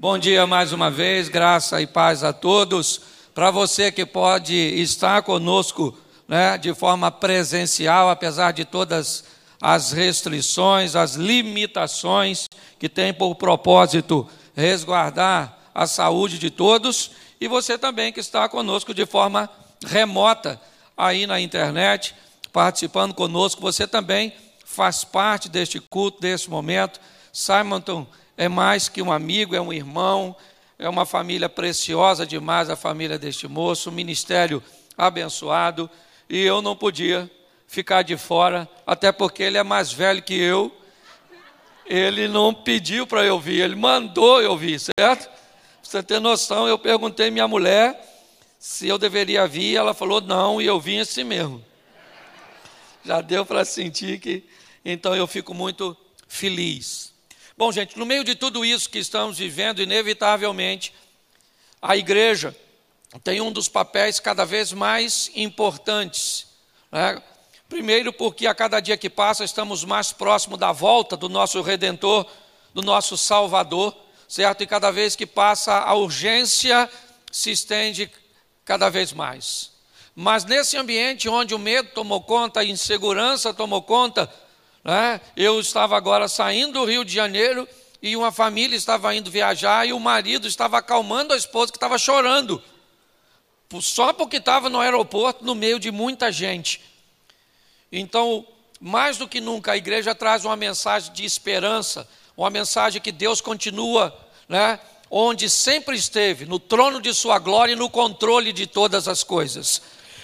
[0.00, 3.00] Bom dia mais uma vez, graça e paz a todos.
[3.34, 5.92] Para você que pode estar conosco
[6.28, 9.24] né, de forma presencial, apesar de todas
[9.60, 12.46] as restrições, as limitações
[12.78, 14.24] que tem por propósito
[14.54, 17.10] resguardar a saúde de todos,
[17.40, 19.50] e você também que está conosco de forma
[19.84, 20.60] remota
[20.96, 22.14] aí na internet,
[22.52, 24.32] participando conosco, você também
[24.64, 27.00] faz parte deste culto, deste momento.
[27.32, 28.06] Simonton
[28.38, 30.34] é mais que um amigo, é um irmão,
[30.78, 34.62] é uma família preciosa demais, a família deste moço, um ministério
[34.96, 35.90] abençoado,
[36.30, 37.28] e eu não podia
[37.66, 40.72] ficar de fora, até porque ele é mais velho que eu.
[41.84, 45.24] Ele não pediu para eu vir, ele mandou eu vir, certo?
[45.24, 45.32] Pra
[45.82, 47.98] você ter noção, eu perguntei minha mulher
[48.58, 51.64] se eu deveria vir, ela falou não, e eu vim assim mesmo.
[53.04, 54.44] Já deu para sentir que,
[54.84, 55.96] então eu fico muito
[56.28, 57.07] feliz.
[57.58, 60.94] Bom, gente, no meio de tudo isso que estamos vivendo, inevitavelmente,
[61.82, 62.56] a igreja
[63.24, 66.46] tem um dos papéis cada vez mais importantes.
[66.92, 67.20] Né?
[67.68, 72.30] Primeiro, porque a cada dia que passa estamos mais próximos da volta do nosso Redentor,
[72.72, 73.92] do nosso Salvador,
[74.28, 74.62] certo?
[74.62, 76.88] E cada vez que passa, a urgência
[77.32, 78.08] se estende
[78.64, 79.72] cada vez mais.
[80.14, 84.32] Mas nesse ambiente onde o medo tomou conta, a insegurança tomou conta,
[85.36, 87.68] Eu estava agora saindo do Rio de Janeiro
[88.00, 91.98] e uma família estava indo viajar e o marido estava acalmando a esposa que estava
[91.98, 92.62] chorando,
[93.82, 96.80] só porque estava no aeroporto no meio de muita gente.
[97.92, 98.46] Então,
[98.80, 103.42] mais do que nunca, a igreja traz uma mensagem de esperança, uma mensagem que Deus
[103.42, 104.16] continua,
[104.48, 109.22] né, onde sempre esteve, no trono de Sua glória e no controle de todas as
[109.22, 109.82] coisas.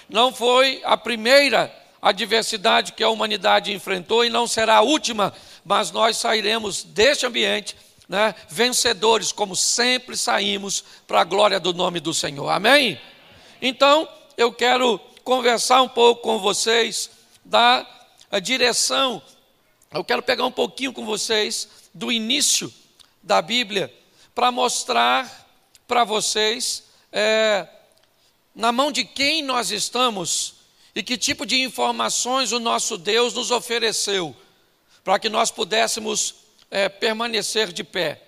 [0.09, 5.33] Não foi a primeira adversidade que a humanidade enfrentou e não será a última,
[5.65, 7.75] mas nós sairemos deste ambiente
[8.07, 12.47] né, vencedores, como sempre saímos, para a glória do nome do Senhor.
[12.49, 13.01] Amém?
[13.59, 17.09] Então, eu quero conversar um pouco com vocês
[17.43, 17.83] da
[18.39, 19.19] direção,
[19.91, 22.71] eu quero pegar um pouquinho com vocês do início
[23.23, 23.91] da Bíblia,
[24.35, 25.47] para mostrar
[25.87, 27.67] para vocês é,
[28.53, 30.55] na mão de quem nós estamos
[30.95, 34.33] e que tipo de informações o nosso Deus nos ofereceu
[35.03, 36.35] para que nós pudéssemos
[36.71, 38.21] é, permanecer de pé,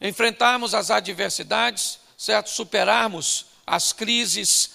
[0.00, 2.48] enfrentarmos as adversidades, certo?
[2.48, 4.70] Superarmos as crises.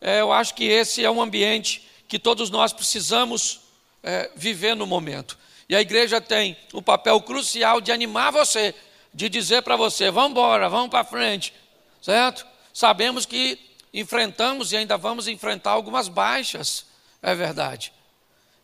[0.00, 3.60] É, eu acho que esse é um ambiente que todos nós precisamos
[4.02, 5.38] é, viver no momento.
[5.68, 8.74] E a igreja tem o papel crucial de animar você,
[9.12, 11.52] de dizer para você: vamos embora, vamos para frente,
[12.00, 12.46] certo?
[12.72, 13.58] Sabemos que
[13.92, 16.86] enfrentamos e ainda vamos enfrentar algumas baixas,
[17.22, 17.92] é verdade.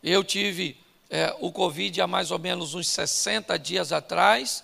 [0.02, 0.76] Eu tive
[1.08, 4.62] é, o Covid há mais ou menos uns 60 dias atrás,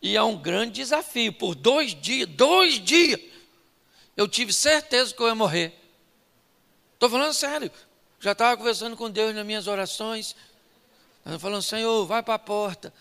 [0.00, 1.32] e é um grande desafio.
[1.32, 3.20] Por dois dias, dois dias,
[4.16, 5.78] eu tive certeza que eu ia morrer.
[6.94, 7.70] Estou falando sério.
[8.20, 10.36] Já estava conversando com Deus nas minhas orações,
[11.38, 12.92] falando, Senhor, vai para a porta.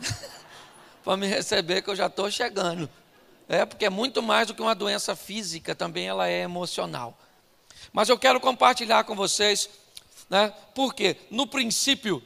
[1.04, 2.88] para me receber, que eu já estou chegando.
[3.48, 7.18] É, porque é muito mais do que uma doença física, também ela é emocional.
[7.92, 9.70] Mas eu quero compartilhar com vocês,
[10.28, 12.22] né, porque no princípio,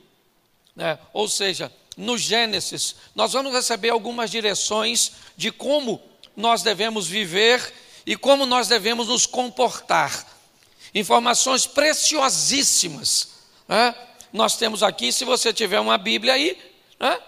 [0.74, 6.02] né, ou seja, no Gênesis, nós vamos receber algumas direções de como
[6.36, 7.72] nós devemos viver
[8.04, 10.26] e como nós devemos nos comportar.
[10.92, 13.28] Informações preciosíssimas.
[13.68, 13.94] Né?
[14.32, 16.58] Nós temos aqui, se você tiver uma Bíblia aí,
[16.98, 17.20] né?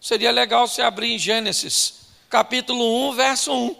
[0.00, 1.99] seria legal você abrir em Gênesis
[2.30, 3.76] capítulo 1, verso 1.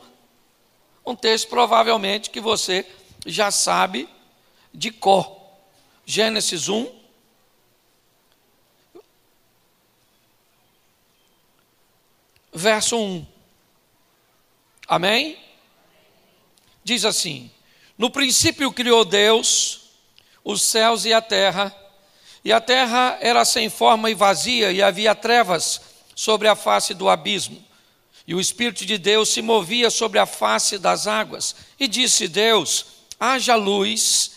[1.07, 2.85] Um texto provavelmente que você
[3.25, 4.09] já sabe
[4.75, 5.39] de cor.
[6.05, 6.93] Gênesis 1,
[12.53, 13.27] verso 1.
[14.89, 15.39] Amém?
[16.83, 17.49] Diz assim:
[17.97, 19.91] No princípio criou Deus
[20.43, 21.73] os céus e a terra,
[22.45, 25.81] e a terra era sem forma e vazia, e havia trevas
[26.17, 27.70] sobre a face do abismo
[28.31, 31.57] e o Espírito de Deus se movia sobre a face das águas.
[31.81, 32.87] E disse Deus:
[33.19, 34.31] haja luz,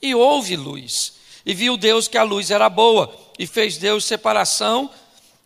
[0.00, 1.14] e houve luz.
[1.44, 4.88] E viu Deus que a luz era boa, e fez Deus separação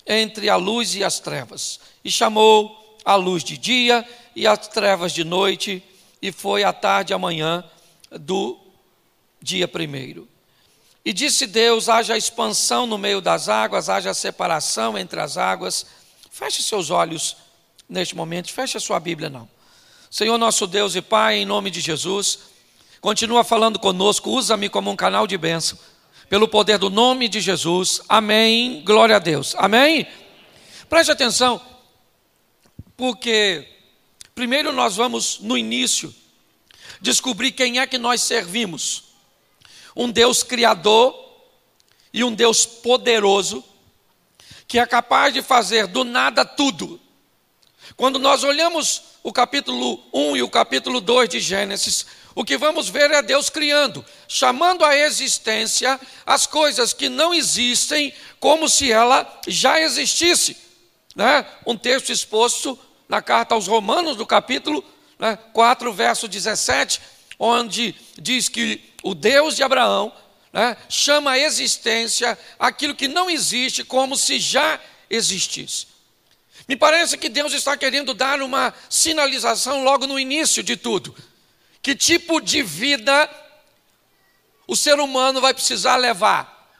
[0.06, 1.81] entre a luz e as trevas.
[2.05, 4.06] E chamou a luz de dia
[4.37, 5.83] e as trevas de noite,
[6.21, 7.65] e foi a tarde e a manhã
[8.11, 8.59] do
[9.41, 10.29] dia primeiro.
[11.03, 15.87] E disse Deus: haja expansão no meio das águas, haja separação entre as águas.
[16.31, 17.44] Feche seus olhos
[17.94, 18.52] neste momento.
[18.52, 19.49] Feche a sua Bíblia, não.
[20.11, 22.41] Senhor nosso Deus e Pai, em nome de Jesus,
[23.00, 25.79] continua falando conosco, usa-me como um canal de bênção,
[26.29, 28.00] pelo poder do nome de Jesus.
[28.08, 28.82] Amém.
[28.85, 29.55] Glória a Deus.
[29.56, 30.06] Amém.
[30.88, 31.61] Preste atenção.
[32.96, 33.67] Porque,
[34.35, 36.14] primeiro, nós vamos, no início,
[37.00, 39.05] descobrir quem é que nós servimos:
[39.96, 41.14] um Deus criador
[42.12, 43.64] e um Deus poderoso,
[44.69, 47.00] que é capaz de fazer do nada tudo.
[47.96, 52.05] Quando nós olhamos o capítulo 1 e o capítulo 2 de Gênesis,
[52.35, 58.12] o que vamos ver é Deus criando, chamando à existência as coisas que não existem
[58.41, 60.56] como se ela já existisse.
[61.14, 61.46] Né?
[61.64, 62.76] Um texto exposto
[63.08, 64.85] na carta aos Romanos, do capítulo
[65.17, 67.00] né, 4, verso 17,
[67.38, 70.12] onde diz que o Deus de Abraão
[70.52, 75.94] né, chama à existência aquilo que não existe como se já existisse.
[76.67, 81.15] Me parece que Deus está querendo dar uma sinalização logo no início de tudo
[81.85, 83.31] que tipo de vida
[84.67, 86.73] o ser humano vai precisar levar.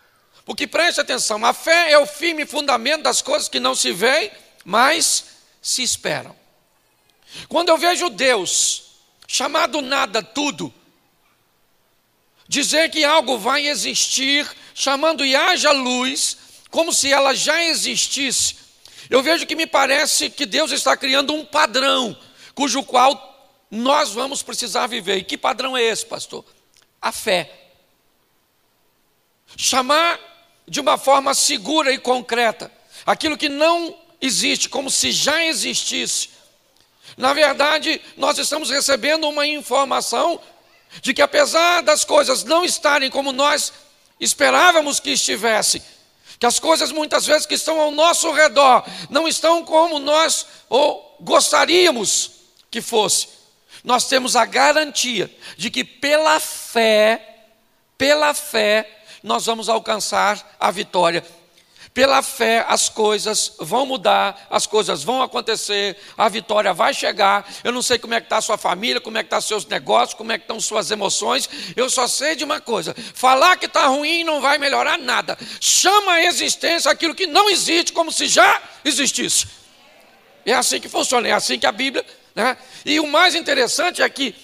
[0.47, 4.31] Porque preste atenção, a fé é o firme fundamento das coisas que não se veem,
[4.65, 5.27] mas
[5.61, 6.35] se esperam.
[7.51, 8.93] Quando eu vejo Deus,
[9.29, 10.73] chamado nada tudo,
[12.49, 16.39] dizer que algo vai existir, chamando e haja luz,
[16.71, 18.57] como se ela já existisse,
[19.15, 22.19] eu vejo que me parece que Deus está criando um padrão,
[22.53, 25.19] cujo qual nós vamos precisar viver.
[25.19, 26.45] E que padrão é esse, pastor?
[27.01, 27.49] A fé.
[29.57, 30.19] Chamar
[30.67, 32.73] de uma forma segura e concreta
[33.07, 36.31] aquilo que não existe, como se já existisse.
[37.17, 40.41] Na verdade, nós estamos recebendo uma informação
[41.01, 43.73] de que, apesar das coisas não estarem como nós
[44.19, 45.81] esperávamos que estivessem,
[46.39, 51.17] que as coisas muitas vezes que estão ao nosso redor não estão como nós ou
[51.21, 52.31] gostaríamos
[52.71, 53.35] que fosse
[53.85, 57.51] nós temos a garantia de que pela fé,
[57.99, 61.23] pela fé, nós vamos alcançar a vitória.
[61.95, 67.49] Pela fé as coisas vão mudar, as coisas vão acontecer, a vitória vai chegar.
[67.63, 69.47] Eu não sei como é que está a sua família, como é que estão tá
[69.47, 71.49] seus negócios, como é que estão suas emoções.
[71.77, 75.39] Eu só sei de uma coisa: falar que está ruim não vai melhorar nada.
[75.61, 79.47] Chama a existência aquilo que não existe como se já existisse.
[80.45, 82.05] É assim que funciona, é assim que a Bíblia
[82.35, 82.57] né?
[82.85, 84.35] E o mais interessante é que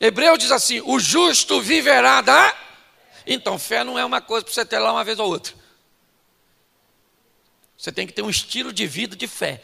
[0.00, 2.54] Hebreu diz assim: o justo viverá da.
[3.26, 5.54] Então, fé não é uma coisa para você ter lá uma vez ou outra.
[7.76, 9.62] Você tem que ter um estilo de vida de fé.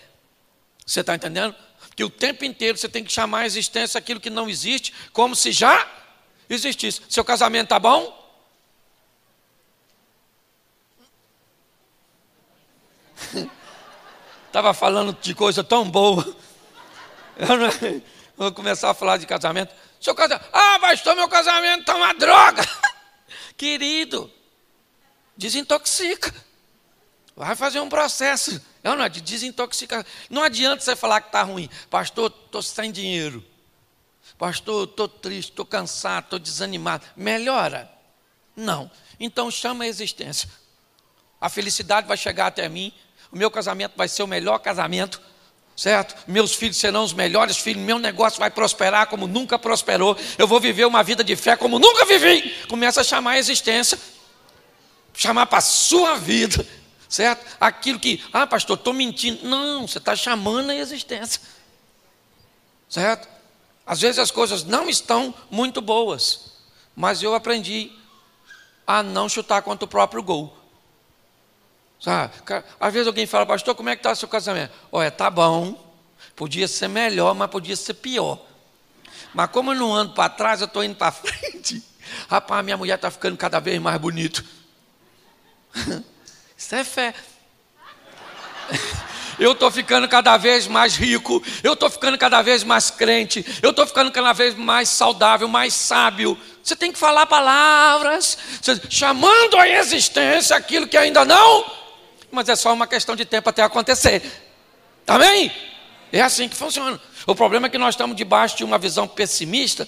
[0.85, 1.55] Você está entendendo?
[1.97, 5.35] Que o tempo inteiro você tem que chamar a existência aquilo que não existe, como
[5.35, 5.91] se já
[6.49, 7.00] existisse.
[7.09, 8.20] Seu casamento está bom?
[14.47, 16.37] Estava falando de coisa tão boa.
[17.38, 18.03] Eu não,
[18.37, 19.75] vou começar a falar de casamento.
[19.99, 22.62] Seu casamento, ah, pastor, meu casamento está uma droga.
[23.56, 24.31] Querido,
[25.37, 26.35] desintoxica.
[27.44, 28.62] Vai fazer um processo.
[28.85, 30.06] Não, não, de desintoxicar.
[30.31, 31.69] Não adianta você falar que está ruim.
[31.91, 33.44] Pastor, estou sem dinheiro.
[34.39, 37.05] Pastor, estou triste, estou cansado, estou desanimado.
[37.17, 37.91] Melhora?
[38.55, 38.89] Não.
[39.19, 40.49] Então chama a existência.
[41.41, 42.93] A felicidade vai chegar até mim.
[43.33, 45.21] O meu casamento vai ser o melhor casamento
[45.75, 46.15] certo?
[46.29, 50.61] Meus filhos serão os melhores filhos, meu negócio vai prosperar como nunca prosperou, eu vou
[50.61, 52.55] viver uma vida de fé como nunca vivi.
[52.69, 53.99] Começa a chamar a existência,
[55.15, 56.65] chamar para a sua vida,
[57.12, 57.47] certo?
[57.61, 59.47] Aquilo que, ah, pastor, estou mentindo.
[59.47, 61.43] Não, você está chamando a existência,
[62.88, 63.29] certo?
[63.84, 66.53] Às vezes as coisas não estão muito boas,
[66.96, 67.93] mas eu aprendi
[68.86, 70.56] a não chutar contra o próprio gol.
[72.01, 72.32] Sabe?
[72.81, 74.72] Às vezes alguém fala, pastor, como é que está o seu casamento?
[74.91, 75.79] Olha, tá bom,
[76.34, 78.41] podia ser melhor, mas podia ser pior.
[79.34, 81.84] Mas como eu não ando para trás, eu estou indo para frente.
[82.29, 84.43] Rapaz, minha mulher está ficando cada vez mais bonito.
[86.62, 87.14] Isso é fé.
[89.38, 93.70] Eu estou ficando cada vez mais rico, eu estou ficando cada vez mais crente, eu
[93.70, 96.38] estou ficando cada vez mais saudável, mais sábio.
[96.62, 98.36] Você tem que falar palavras,
[98.90, 101.82] chamando à existência aquilo que ainda não
[102.32, 104.22] mas é só uma questão de tempo até acontecer.
[105.06, 105.52] Amém?
[106.10, 106.98] É assim que funciona.
[107.26, 109.86] O problema é que nós estamos debaixo de uma visão pessimista,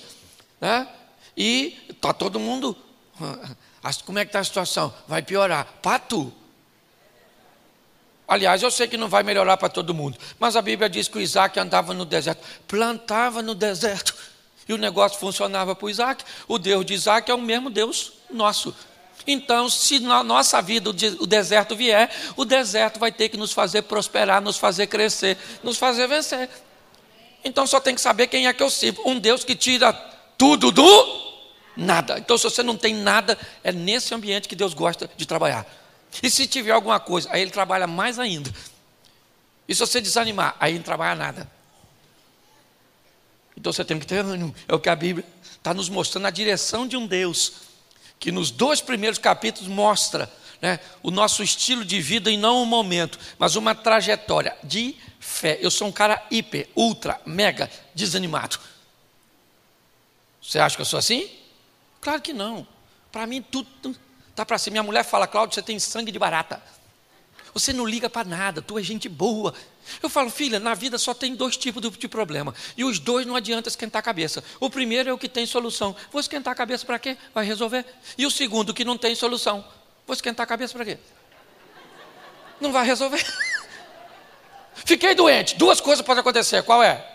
[0.60, 0.86] né?
[1.34, 2.76] E está todo mundo.
[4.04, 4.94] Como é que está a situação?
[5.08, 5.66] Vai piorar.
[5.80, 6.32] Para tu.
[8.26, 10.18] Aliás, eu sei que não vai melhorar para todo mundo.
[10.38, 14.14] Mas a Bíblia diz que o Isaac andava no deserto, plantava no deserto.
[14.66, 16.24] E o negócio funcionava para o Isaac.
[16.48, 18.74] O Deus de Isaac é o mesmo Deus nosso.
[19.26, 23.82] Então, se na nossa vida o deserto vier, o deserto vai ter que nos fazer
[23.82, 26.48] prosperar, nos fazer crescer, nos fazer vencer.
[27.44, 29.02] Então só tem que saber quem é que eu sirvo.
[29.04, 29.92] Um Deus que tira
[30.38, 31.24] tudo do
[31.76, 32.18] nada.
[32.18, 35.66] Então, se você não tem nada, é nesse ambiente que Deus gosta de trabalhar.
[36.22, 38.52] E se tiver alguma coisa, aí ele trabalha mais ainda.
[39.68, 41.50] E se você desanimar, aí não trabalha nada.
[43.56, 44.54] Então você tem que ter ânimo.
[44.68, 47.52] É o que a Bíblia está nos mostrando a direção de um Deus
[48.18, 52.66] que nos dois primeiros capítulos mostra né, o nosso estilo de vida e não um
[52.66, 55.58] momento, mas uma trajetória de fé.
[55.60, 58.58] Eu sou um cara hiper, ultra, mega desanimado.
[60.40, 61.30] Você acha que eu sou assim?
[62.00, 62.66] Claro que não.
[63.12, 63.68] Para mim tudo
[64.34, 64.74] está para cima.
[64.74, 66.60] Minha mulher fala, Cláudio, você tem sangue de barata.
[67.54, 69.54] Você não liga para nada, tu é gente boa.
[70.02, 72.52] Eu falo, filha, na vida só tem dois tipos de problema.
[72.76, 74.42] E os dois não adianta esquentar a cabeça.
[74.58, 75.94] O primeiro é o que tem solução.
[76.10, 77.16] Vou esquentar a cabeça para quê?
[77.32, 77.86] Vai resolver.
[78.18, 79.64] E o segundo, que não tem solução.
[80.04, 80.98] Vou esquentar a cabeça para quê?
[82.60, 83.24] Não vai resolver.
[84.84, 85.54] Fiquei doente.
[85.54, 86.60] Duas coisas podem acontecer.
[86.64, 87.06] Qual é?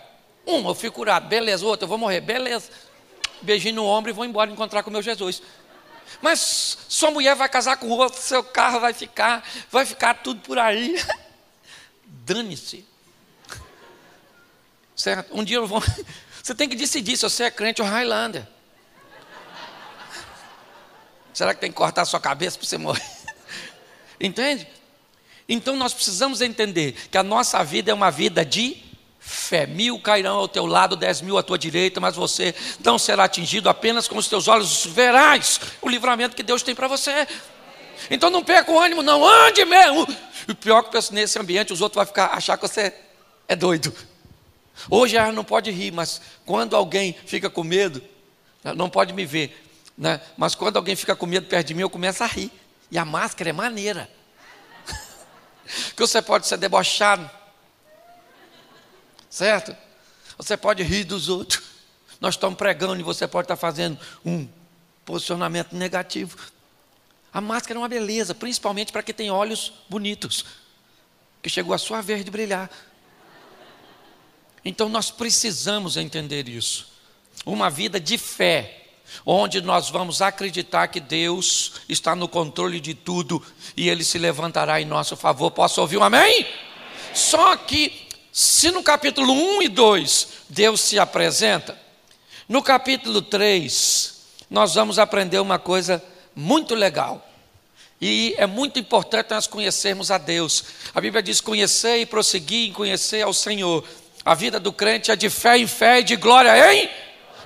[0.46, 1.28] Uma, eu fico curado.
[1.28, 1.66] Beleza.
[1.66, 2.22] Outra, eu vou morrer.
[2.22, 2.70] Beleza.
[3.42, 5.42] Beijinho no ombro e vou embora encontrar com o meu Jesus.
[6.20, 10.58] Mas sua mulher vai casar com outro, seu carro vai ficar, vai ficar tudo por
[10.58, 11.02] aí.
[12.04, 12.84] Dane-se.
[14.94, 15.36] Certo?
[15.36, 15.82] Um dia eu vou.
[16.42, 18.46] Você tem que decidir se você é crente ou Highlander.
[21.34, 23.04] Será que tem que cortar a sua cabeça para você morrer?
[24.18, 24.66] Entende?
[25.48, 28.82] Então nós precisamos entender que a nossa vida é uma vida de
[29.30, 29.64] fé.
[29.64, 33.68] Mil cairão ao teu lado, dez mil à tua direita, mas você não será atingido
[33.68, 37.26] apenas com os teus olhos verás o livramento que Deus tem para você.
[38.10, 40.06] Então não perca o ânimo, não, ande mesmo.
[40.48, 42.92] E pior é que nesse ambiente os outros vão ficar, achar que você
[43.46, 43.94] é doido.
[44.88, 48.02] Hoje ela não pode rir, mas quando alguém fica com medo,
[48.74, 49.64] não pode me ver,
[49.96, 50.20] né?
[50.36, 52.50] mas quando alguém fica com medo perto de mim, eu começo a rir.
[52.90, 54.10] E a máscara é maneira.
[55.94, 57.30] que você pode ser debochado,
[59.30, 59.74] certo?
[60.36, 61.62] Você pode rir dos outros.
[62.20, 64.46] Nós estamos pregando e você pode estar fazendo um
[65.06, 66.36] posicionamento negativo.
[67.32, 70.44] A máscara é uma beleza, principalmente para quem tem olhos bonitos,
[71.40, 72.68] que chegou a sua vez de brilhar.
[74.64, 76.88] Então nós precisamos entender isso.
[77.46, 78.88] Uma vida de fé,
[79.24, 83.42] onde nós vamos acreditar que Deus está no controle de tudo
[83.76, 85.50] e Ele se levantará em nosso favor.
[85.50, 86.46] Posso ouvir um amém?
[87.14, 87.99] Só que
[88.32, 91.78] se no capítulo 1 e 2 Deus se apresenta,
[92.48, 94.20] no capítulo 3
[94.50, 96.02] nós vamos aprender uma coisa
[96.34, 97.26] muito legal.
[98.00, 100.64] E é muito importante nós conhecermos a Deus.
[100.94, 103.84] A Bíblia diz: conhecer e prosseguir em conhecer ao Senhor.
[104.24, 106.90] A vida do crente é de fé em fé e de glória em,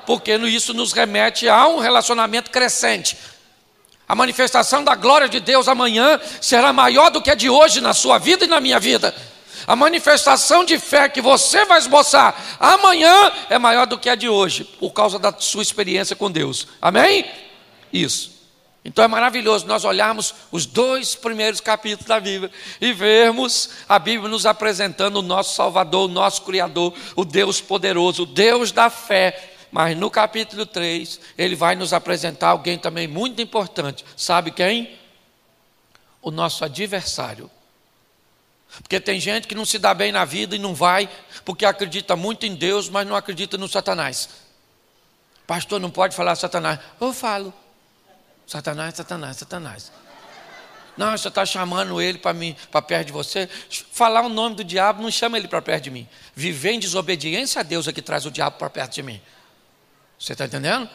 [0.07, 3.17] porque isso nos remete a um relacionamento crescente.
[4.09, 7.95] A manifestação da glória de Deus amanhã será maior do que a de hoje na
[7.95, 9.14] sua vida e na minha vida.
[9.66, 14.28] A manifestação de fé que você vai esboçar amanhã é maior do que a de
[14.28, 16.66] hoje, por causa da sua experiência com Deus.
[16.80, 17.30] Amém?
[17.92, 18.35] Isso.
[18.85, 24.28] Então é maravilhoso nós olharmos os dois primeiros capítulos da Bíblia e vermos a Bíblia
[24.28, 29.52] nos apresentando o nosso Salvador, o nosso Criador, o Deus poderoso, o Deus da fé.
[29.73, 34.04] Mas no capítulo 3, ele vai nos apresentar alguém também muito importante.
[34.14, 34.99] Sabe quem?
[36.21, 37.50] O nosso adversário.
[38.83, 41.09] Porque tem gente que não se dá bem na vida e não vai,
[41.45, 44.28] porque acredita muito em Deus, mas não acredita no Satanás.
[45.47, 46.81] Pastor, não pode falar Satanás.
[47.00, 47.52] Eu falo.
[48.47, 49.93] Satanás, Satanás, Satanás.
[50.97, 53.49] Não, você está chamando ele para mim, para perto de você.
[53.93, 56.09] Falar o nome do diabo, não chama ele para perto de mim.
[56.35, 59.21] Viver em desobediência a Deus é que traz o diabo para perto de mim.
[60.19, 60.88] Você está entendendo?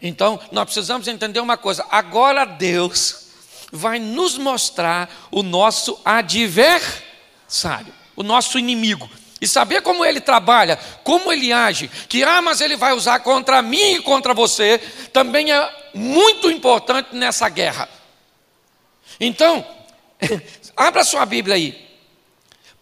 [0.00, 1.86] Então, nós precisamos entender uma coisa.
[1.90, 3.27] Agora Deus
[3.72, 9.08] vai nos mostrar o nosso adversário, o nosso inimigo.
[9.40, 13.94] E saber como ele trabalha, como ele age, que armas ele vai usar contra mim
[13.94, 14.78] e contra você,
[15.12, 17.88] também é muito importante nessa guerra.
[19.20, 19.64] Então,
[20.76, 21.88] abra sua Bíblia aí.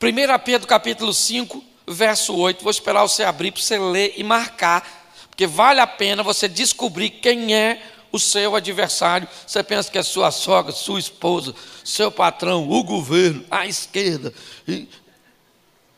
[0.00, 2.62] 1 Pedro capítulo 5, verso 8.
[2.62, 4.86] Vou esperar você abrir para você ler e marcar,
[5.28, 9.28] porque vale a pena você descobrir quem é o seu adversário.
[9.46, 14.32] Você pensa que é sua sogra, sua esposa, seu patrão, o governo, a esquerda.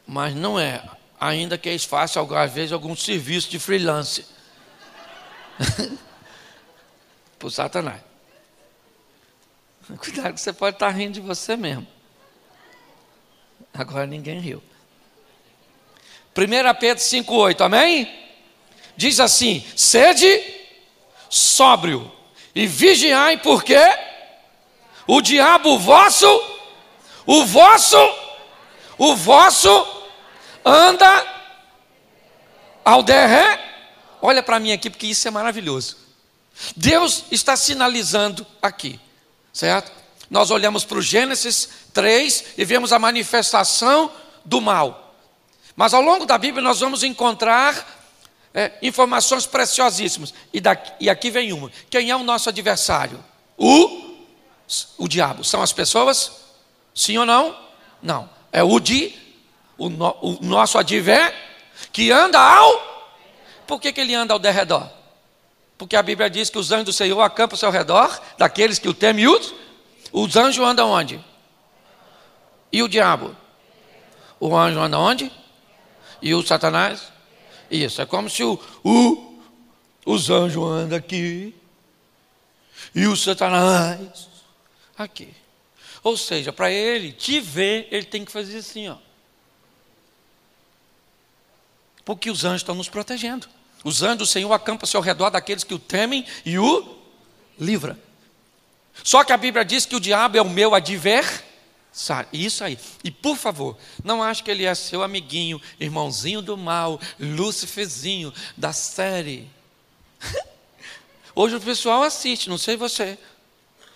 [0.07, 0.83] Mas não é.
[1.21, 4.25] Ainda que eles façam, às vezes, algum serviço de freelance.
[7.39, 8.01] Por Satanás.
[9.97, 11.87] Cuidado que você pode estar rindo de você mesmo.
[13.73, 14.63] Agora ninguém riu.
[16.37, 18.29] 1 Pedro 5,8, amém?
[18.97, 20.58] Diz assim: sede
[21.29, 22.11] sóbrio
[22.55, 23.79] e vigiai, porque
[25.07, 26.27] o diabo vosso,
[27.27, 27.97] o vosso,
[28.97, 29.87] o vosso
[30.65, 31.27] anda
[32.85, 33.65] ao derré.
[34.21, 35.97] Olha para mim aqui, porque isso é maravilhoso.
[36.77, 38.99] Deus está sinalizando aqui,
[39.53, 39.93] certo?
[40.29, 44.11] Nós olhamos para o Gênesis 3 e vemos a manifestação
[44.45, 45.15] do mal.
[45.77, 47.98] Mas ao longo da Bíblia nós vamos encontrar
[48.59, 50.35] é, informações preciosíssimas.
[50.53, 53.25] E, daqui, e aqui vem uma: quem é o nosso adversário?
[53.57, 54.17] O,
[54.99, 55.45] o diabo.
[55.45, 56.33] São as pessoas?
[56.93, 57.57] Sim ou não?
[58.03, 58.29] Não.
[58.51, 59.15] É o de,
[59.77, 61.33] o, no, o nosso adver,
[61.93, 63.15] que anda ao.
[63.65, 64.91] Por que, que ele anda ao derredor?
[65.77, 68.89] Porque a Bíblia diz que os anjos do Senhor acampam ao seu redor, daqueles que
[68.89, 69.55] o temem os.
[70.13, 71.25] Os anjos andam onde?
[72.73, 73.37] E o diabo?
[74.41, 75.31] O anjo anda onde?
[76.21, 77.18] E o Satanás?
[77.71, 79.39] Isso, é como se o, o,
[80.07, 81.55] os anjos andam aqui
[82.95, 84.29] e o Satanás
[84.97, 85.35] aqui.
[86.03, 88.97] Ou seja, para ele te ver, ele tem que fazer assim, ó.
[92.05, 93.49] Porque os anjos estão nos protegendo.
[93.85, 96.97] Os anjos do Senhor acampam-se ao redor daqueles que o temem e o
[97.59, 97.99] livra.
[99.05, 101.48] Só que a Bíblia diz que o diabo é o meu adversário
[101.99, 102.29] Sabe?
[102.33, 102.79] Isso aí.
[103.03, 108.73] E por favor, não ache que ele é seu amiguinho, irmãozinho do mal, Luciferzinho da
[108.73, 109.51] série.
[111.35, 113.19] Hoje o pessoal assiste, não sei você.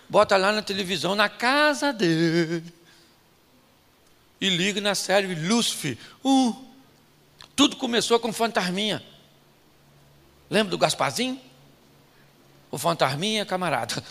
[0.08, 2.64] Bota lá na televisão, na casa dele.
[4.40, 5.96] E liga na série Lúcifer.
[6.24, 6.56] Uh,
[7.54, 9.00] tudo começou com fantasminha.
[10.50, 11.40] Lembra do Gasparzinho?
[12.68, 14.02] O fantasminha, camarada.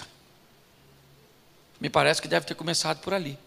[1.77, 3.38] Me parece que deve ter começado por ali.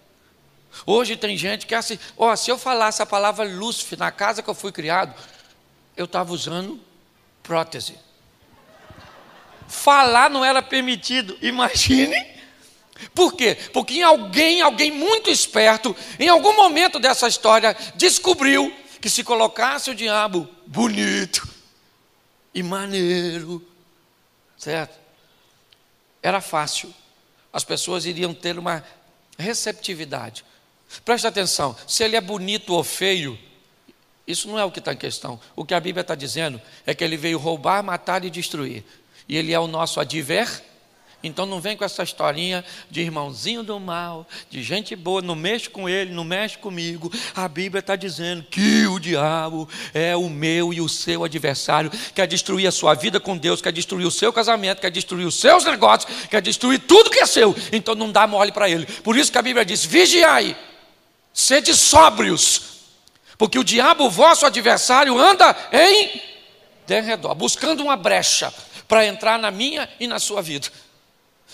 [0.87, 4.43] Hoje tem gente que é assim, ó, se eu falasse a palavra Lúcifer na casa
[4.43, 5.15] que eu fui criado,
[5.97, 6.81] eu estava usando
[7.43, 7.99] prótese.
[9.69, 12.35] Falar não era permitido, imagine.
[13.15, 13.57] Por quê?
[13.73, 19.95] Porque alguém, alguém muito esperto, em algum momento dessa história, descobriu que se colocasse o
[19.95, 21.47] diabo bonito
[22.55, 23.67] e maneiro,
[24.57, 24.99] certo?
[26.23, 26.95] Era fácil.
[27.53, 28.85] As pessoas iriam ter uma
[29.39, 30.45] receptividade.
[31.05, 33.39] Preste atenção, se ele é bonito ou feio,
[34.27, 35.39] isso não é o que está em questão.
[35.55, 38.85] O que a Bíblia está dizendo é que ele veio roubar, matar e destruir.
[39.29, 40.49] E ele é o nosso adver.
[41.23, 45.71] Então não vem com essa historinha de irmãozinho do mal, de gente boa, não mexe
[45.71, 47.11] com ele, não mexe comigo.
[47.35, 52.27] A Bíblia está dizendo que o diabo é o meu e o seu adversário, quer
[52.27, 55.65] destruir a sua vida com Deus, quer destruir o seu casamento, quer destruir os seus
[55.65, 57.57] negócios, quer destruir tudo que é seu.
[57.73, 58.85] Então não dá mole para ele.
[58.85, 60.55] Por isso que a Bíblia diz: vigiai
[61.35, 62.63] Sede sóbrios,
[63.37, 66.23] porque o diabo, vosso adversário, anda em
[66.87, 68.55] derredor, buscando uma brecha
[68.87, 70.69] para entrar na minha e na sua vida.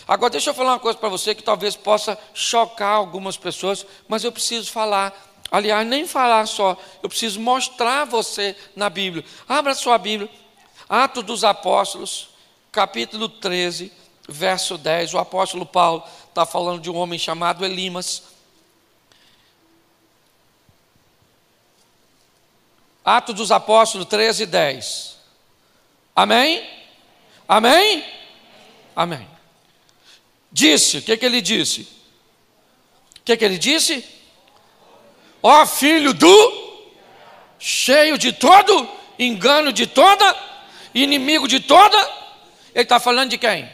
[0.07, 4.23] Agora, deixa eu falar uma coisa para você que talvez possa chocar algumas pessoas, mas
[4.23, 5.14] eu preciso falar.
[5.51, 9.25] Aliás, nem falar só, eu preciso mostrar você na Bíblia.
[9.49, 10.31] Abra sua Bíblia,
[10.88, 12.29] Atos dos Apóstolos,
[12.71, 13.90] capítulo 13,
[14.29, 15.14] verso 10.
[15.14, 18.39] O apóstolo Paulo está falando de um homem chamado Elimas.
[23.16, 25.18] Atos dos Apóstolos 13, 10.
[26.14, 26.64] Amém?
[27.49, 28.05] Amém?
[28.94, 29.29] Amém.
[30.53, 31.83] Disse, o que, que ele disse?
[33.18, 34.05] O que, que ele disse?
[35.42, 36.87] Ó filho do
[37.59, 40.37] cheio de todo engano de toda,
[40.94, 41.99] inimigo de toda.
[42.73, 43.68] Ele está falando de quem?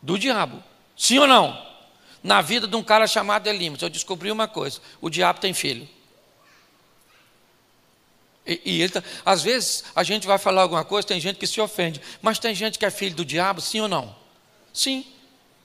[0.00, 0.62] Do diabo.
[0.96, 1.60] Sim ou não?
[2.22, 5.86] Na vida de um cara chamado Elimas, eu descobri uma coisa: o diabo tem filho.
[8.46, 11.46] E, e ele tá, às vezes a gente vai falar alguma coisa, tem gente que
[11.46, 14.14] se ofende, mas tem gente que é filho do diabo, sim ou não?
[14.72, 15.06] Sim.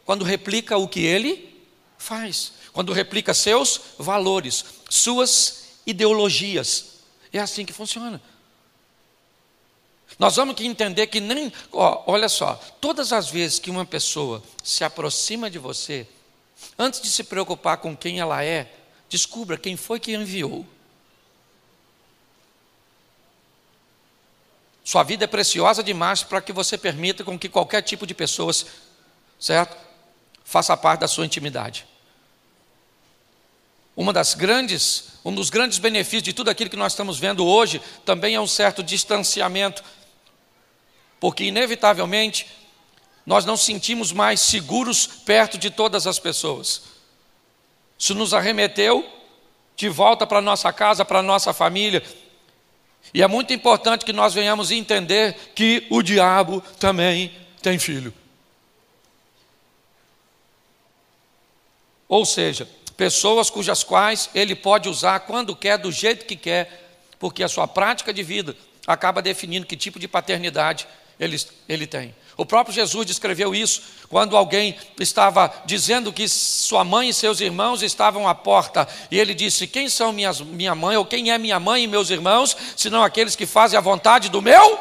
[0.06, 1.54] Quando replica o que ele
[1.98, 6.98] faz, quando replica seus valores, suas ideologias.
[7.34, 8.22] É assim que funciona.
[10.20, 14.42] Nós vamos que entender que nem, ó, olha só, todas as vezes que uma pessoa
[14.64, 16.08] se aproxima de você,
[16.78, 18.72] antes de se preocupar com quem ela é,
[19.10, 20.66] descubra quem foi que enviou.
[24.88, 28.66] Sua vida é preciosa demais para que você permita com que qualquer tipo de pessoas,
[29.38, 29.76] certo?
[30.46, 31.86] Faça parte da sua intimidade.
[33.98, 37.82] Uma das grandes, um dos grandes benefícios de tudo aquilo que nós estamos vendo hoje
[38.06, 39.84] também é um certo distanciamento,
[41.20, 42.48] porque inevitavelmente
[43.26, 46.84] nós não sentimos mais seguros perto de todas as pessoas.
[48.00, 49.06] Isso nos arremeteu
[49.76, 52.02] de volta para nossa casa, para nossa família,
[53.14, 58.14] e é muito importante que nós venhamos entender que o diabo também tem filho.
[62.08, 66.88] Ou seja, pessoas cujas quais ele pode usar quando quer, do jeito que quer,
[67.20, 70.88] porque a sua prática de vida acaba definindo que tipo de paternidade
[71.20, 72.16] ele, ele tem.
[72.38, 77.82] O próprio Jesus descreveu isso quando alguém estava dizendo que sua mãe e seus irmãos
[77.82, 81.60] estavam à porta, e ele disse: Quem são minhas, minha mãe, ou quem é minha
[81.60, 84.80] mãe e meus irmãos, senão aqueles que fazem a vontade do meu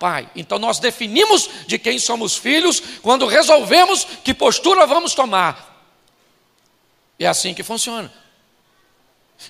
[0.00, 0.28] Pai?
[0.34, 5.74] Então nós definimos de quem somos filhos quando resolvemos que postura vamos tomar.
[7.18, 8.12] É assim que funciona.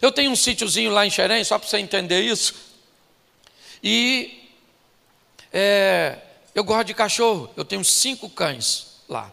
[0.03, 2.55] Eu tenho um sítiozinho lá em Xerém, só para você entender isso.
[3.83, 4.51] E
[5.53, 6.19] é,
[6.57, 9.31] eu gosto de cachorro, eu tenho cinco cães lá.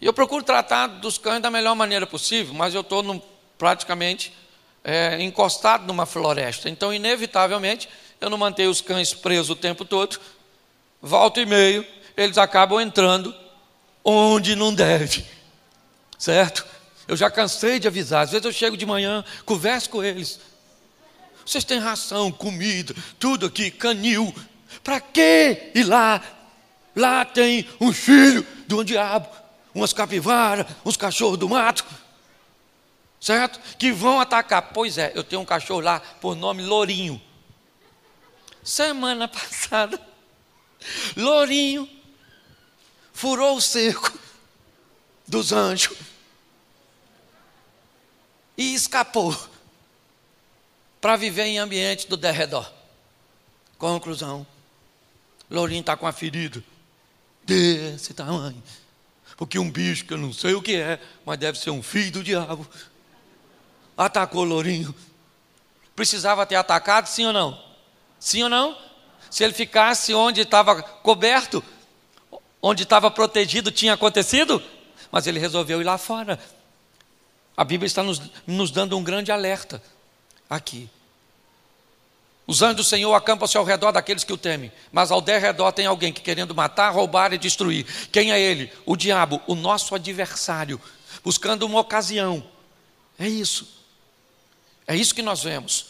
[0.00, 3.22] E eu procuro tratar dos cães da melhor maneira possível, mas eu estou
[3.58, 4.32] praticamente
[4.82, 6.70] é, encostado numa floresta.
[6.70, 7.86] Então, inevitavelmente,
[8.18, 10.18] eu não mantenho os cães presos o tempo todo.
[11.02, 13.34] Volta e meio, eles acabam entrando
[14.02, 15.26] onde não deve.
[16.18, 16.64] Certo?
[17.06, 18.24] Eu já cansei de avisar.
[18.24, 20.40] Às vezes eu chego de manhã, converso com eles.
[21.44, 24.34] Vocês têm ração, comida, tudo aqui, canil,
[24.82, 26.22] para que ir lá?
[26.94, 29.28] Lá tem um filho de um diabo,
[29.74, 31.84] umas capivaras, uns cachorros do mato,
[33.20, 33.60] certo?
[33.76, 34.70] Que vão atacar.
[34.72, 37.20] Pois é, eu tenho um cachorro lá por nome Lourinho.
[38.62, 40.00] Semana passada,
[41.16, 41.88] Lourinho
[43.12, 44.12] furou o cerco
[45.26, 45.96] dos anjos
[48.56, 49.36] e escapou
[51.00, 52.70] para viver em ambiente do derredor.
[53.78, 54.46] Conclusão:
[55.50, 56.62] Lourinho está com a ferida
[57.44, 58.62] desse tamanho.
[59.36, 62.12] Porque um bicho que eu não sei o que é, mas deve ser um filho
[62.12, 62.66] do diabo,
[63.96, 64.94] atacou Lourinho.
[65.94, 67.62] Precisava ter atacado, sim ou não?
[68.18, 68.76] Sim ou não?
[69.30, 71.62] Se ele ficasse onde estava coberto,
[72.60, 74.62] onde estava protegido, tinha acontecido?
[75.10, 76.38] Mas ele resolveu ir lá fora.
[77.56, 79.82] A Bíblia está nos, nos dando um grande alerta
[80.48, 80.88] aqui.
[82.48, 85.84] Os anjos do Senhor acampam-se ao redor daqueles que o temem, mas ao derredor tem
[85.84, 87.84] alguém que querendo matar, roubar e destruir.
[88.10, 88.72] Quem é ele?
[88.86, 90.80] O diabo, o nosso adversário,
[91.22, 92.42] buscando uma ocasião.
[93.18, 93.68] É isso.
[94.86, 95.88] É isso que nós vemos.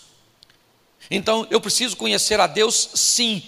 [1.08, 3.40] Então, eu preciso conhecer a Deus, sim,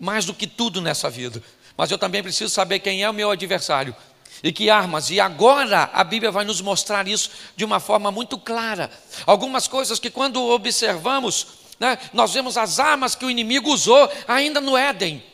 [0.00, 1.40] mais do que tudo nessa vida.
[1.76, 3.94] Mas eu também preciso saber quem é o meu adversário
[4.42, 5.08] e que armas.
[5.08, 8.90] E agora a Bíblia vai nos mostrar isso de uma forma muito clara.
[9.24, 11.98] Algumas coisas que, quando observamos, né?
[12.12, 15.24] Nós vemos as armas que o inimigo usou ainda no Éden.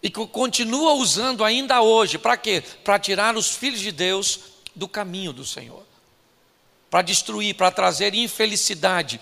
[0.00, 2.18] E que continua usando ainda hoje.
[2.18, 2.62] Para quê?
[2.84, 4.40] Para tirar os filhos de Deus
[4.74, 5.82] do caminho do Senhor.
[6.88, 9.20] Para destruir, para trazer infelicidade,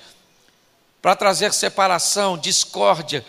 [1.00, 3.24] para trazer separação, discórdia.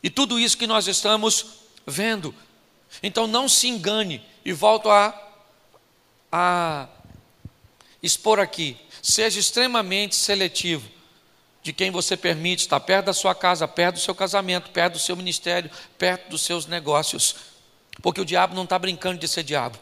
[0.00, 1.46] E tudo isso que nós estamos
[1.84, 2.34] vendo.
[3.02, 5.14] Então não se engane, e volto a,
[6.30, 6.88] a
[8.02, 8.76] expor aqui.
[9.02, 10.88] Seja extremamente seletivo
[11.62, 14.98] de quem você permite estar perto da sua casa, perto do seu casamento, perto do
[14.98, 17.36] seu ministério, perto dos seus negócios.
[18.02, 19.78] Porque o diabo não está brincando de ser diabo.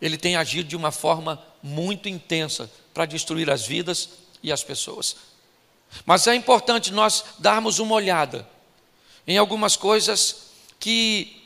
[0.00, 4.10] Ele tem agido de uma forma muito intensa para destruir as vidas
[4.42, 5.16] e as pessoas.
[6.04, 8.48] Mas é importante nós darmos uma olhada
[9.26, 11.42] em algumas coisas que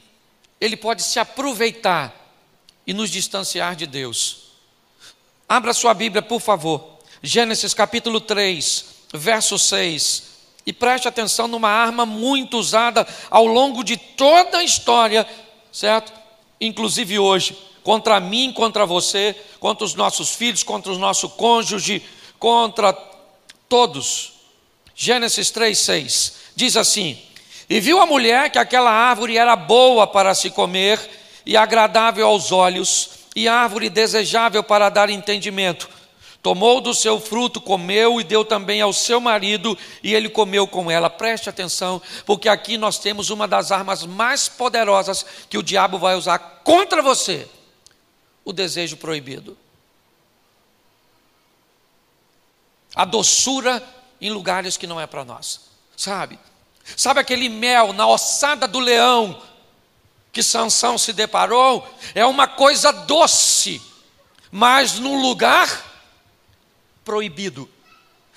[0.61, 2.15] ele pode se aproveitar
[2.87, 4.48] e nos distanciar de Deus.
[5.49, 6.99] Abra sua Bíblia, por favor.
[7.23, 8.85] Gênesis capítulo 3,
[9.15, 10.25] verso 6.
[10.67, 15.27] E preste atenção numa arma muito usada ao longo de toda a história,
[15.73, 16.13] certo?
[16.61, 22.03] Inclusive hoje, contra mim, contra você, contra os nossos filhos, contra o nosso cônjuge,
[22.39, 22.93] contra
[23.71, 24.35] todos.
[24.95, 26.35] Gênesis 3, 6.
[26.55, 27.19] Diz assim:
[27.71, 31.01] E viu a mulher que aquela árvore era boa para se comer
[31.47, 35.89] e agradável aos olhos e árvore desejável para dar entendimento.
[36.43, 40.91] Tomou do seu fruto, comeu e deu também ao seu marido, e ele comeu com
[40.91, 41.09] ela.
[41.09, 46.17] Preste atenção, porque aqui nós temos uma das armas mais poderosas que o diabo vai
[46.17, 47.49] usar contra você:
[48.45, 49.57] o desejo proibido.
[52.95, 53.83] A doçura
[54.21, 55.61] em lugares que não é para nós,
[55.97, 56.39] sabe?
[56.97, 59.41] Sabe aquele mel na ossada do leão
[60.39, 63.83] que Sansão se deparou é uma coisa doce,
[64.53, 65.69] mas num lugar
[67.05, 67.69] proibido.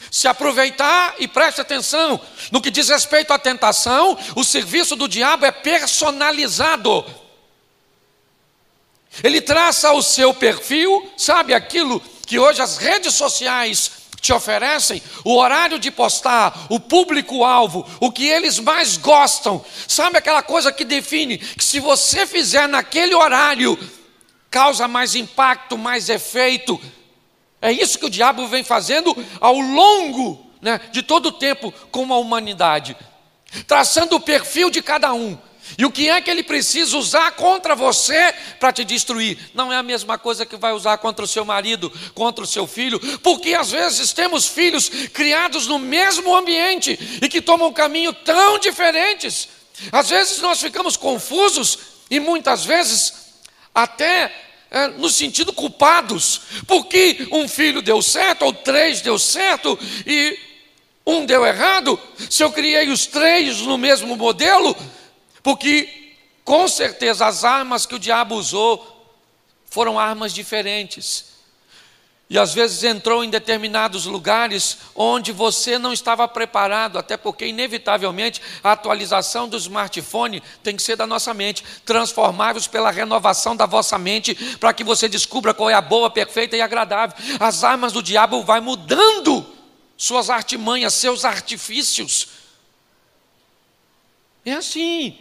[0.10, 2.20] Se aproveitar e preste atenção,
[2.52, 7.06] no que diz respeito à tentação, o serviço do diabo é personalizado.
[9.24, 15.36] Ele traça o seu perfil, sabe aquilo que hoje as redes sociais te oferecem o
[15.36, 19.66] horário de postar, o público-alvo, o que eles mais gostam.
[19.88, 23.78] Sabe aquela coisa que define que se você fizer naquele horário,
[24.50, 26.80] causa mais impacto, mais efeito.
[27.60, 32.14] É isso que o diabo vem fazendo ao longo né, de todo o tempo com
[32.14, 32.96] a humanidade,
[33.66, 35.38] traçando o perfil de cada um.
[35.78, 39.38] E o que é que ele precisa usar contra você para te destruir?
[39.54, 42.68] Não é a mesma coisa que vai usar contra o seu marido, contra o seu
[42.68, 48.60] filho, porque às vezes temos filhos criados no mesmo ambiente e que tomam caminho tão
[48.60, 49.48] diferentes.
[49.92, 51.80] Às vezes nós ficamos confusos
[52.10, 53.14] e muitas vezes
[53.74, 54.32] até
[54.70, 60.38] é, no sentido culpados, porque um filho deu certo ou três deu certo e
[61.06, 62.00] um deu errado.
[62.30, 64.76] Se eu criei os três no mesmo modelo,
[65.44, 68.92] porque, com certeza, as armas que o diabo usou
[69.66, 71.32] foram armas diferentes.
[72.32, 78.42] E às vezes entrou em determinados lugares onde você não estava preparado, até porque, inevitavelmente,
[78.64, 83.98] a atualização do smartphone tem que ser da nossa mente, transformáveis pela renovação da vossa
[83.98, 87.18] mente, para que você descubra qual é a boa, perfeita e agradável.
[87.38, 89.46] As armas do diabo vai mudando
[89.98, 92.30] suas artimanhas, seus artifícios.
[94.46, 95.20] É assim.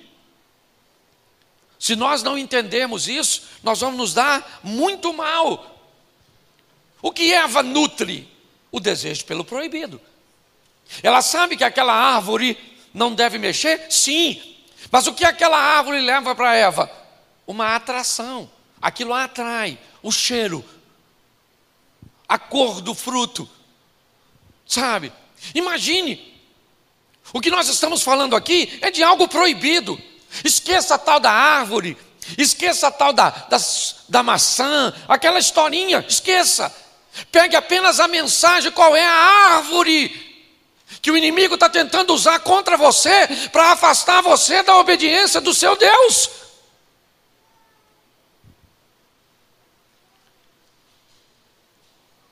[1.80, 5.90] Se nós não entendermos isso, nós vamos nos dar muito mal.
[7.00, 8.30] O que Eva nutre?
[8.70, 9.98] O desejo pelo proibido.
[11.02, 12.58] Ela sabe que aquela árvore
[12.92, 13.90] não deve mexer?
[13.90, 14.58] Sim.
[14.92, 16.90] Mas o que aquela árvore leva para Eva?
[17.46, 18.50] Uma atração.
[18.80, 19.78] Aquilo a atrai.
[20.02, 20.62] O cheiro.
[22.28, 23.48] A cor do fruto.
[24.66, 25.10] Sabe?
[25.54, 26.30] Imagine.
[27.32, 29.98] O que nós estamos falando aqui é de algo proibido.
[30.44, 31.96] Esqueça a tal da árvore,
[32.38, 33.58] esqueça a tal da, da,
[34.08, 36.74] da maçã, aquela historinha, esqueça.
[37.32, 40.30] Pegue apenas a mensagem: qual é a árvore
[41.00, 45.76] que o inimigo está tentando usar contra você para afastar você da obediência do seu
[45.76, 46.30] Deus.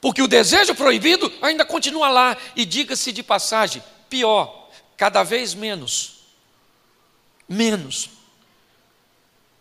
[0.00, 6.17] Porque o desejo proibido ainda continua lá, e diga-se de passagem, pior, cada vez menos
[7.48, 8.11] menos.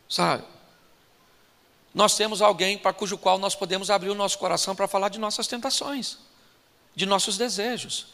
[0.09, 0.43] Sabe?
[1.93, 5.19] Nós temos alguém para cujo qual nós podemos abrir o nosso coração para falar de
[5.19, 6.17] nossas tentações,
[6.95, 8.07] de nossos desejos.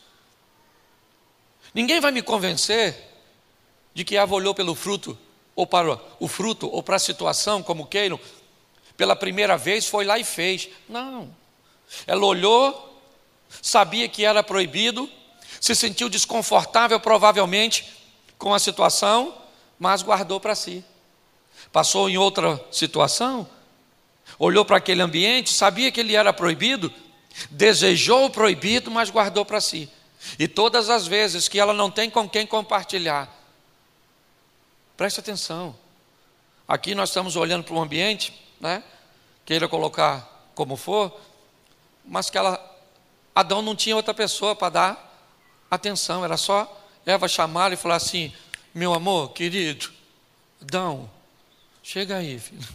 [1.73, 2.95] Ninguém vai me convencer
[3.93, 5.17] de que Eva olhou pelo fruto,
[5.55, 8.19] ou para o fruto, ou para a situação, como queiram,
[8.95, 10.69] pela primeira vez foi lá e fez.
[10.87, 11.35] Não.
[12.07, 13.01] Ela olhou,
[13.61, 15.09] sabia que era proibido,
[15.59, 17.91] se sentiu desconfortável, provavelmente,
[18.37, 19.35] com a situação,
[19.83, 20.81] mas guardou para si.
[21.69, 23.45] Passou em outra situação,
[24.39, 26.89] olhou para aquele ambiente, sabia que ele era proibido,
[27.51, 29.89] desejou o proibido, mas guardou para si.
[30.39, 33.29] E todas as vezes que ela não tem com quem compartilhar,
[34.95, 35.75] preste atenção.
[36.65, 38.81] Aqui nós estamos olhando para um ambiente, né?
[39.45, 41.13] Queira colocar como for,
[42.05, 42.57] mas que ela,
[43.35, 45.25] Adão não tinha outra pessoa para dar
[45.69, 48.33] atenção, era só Eva chamar e falar assim:
[48.73, 49.91] meu amor, querido,
[50.61, 51.09] Adão,
[51.83, 52.67] chega aí, filho.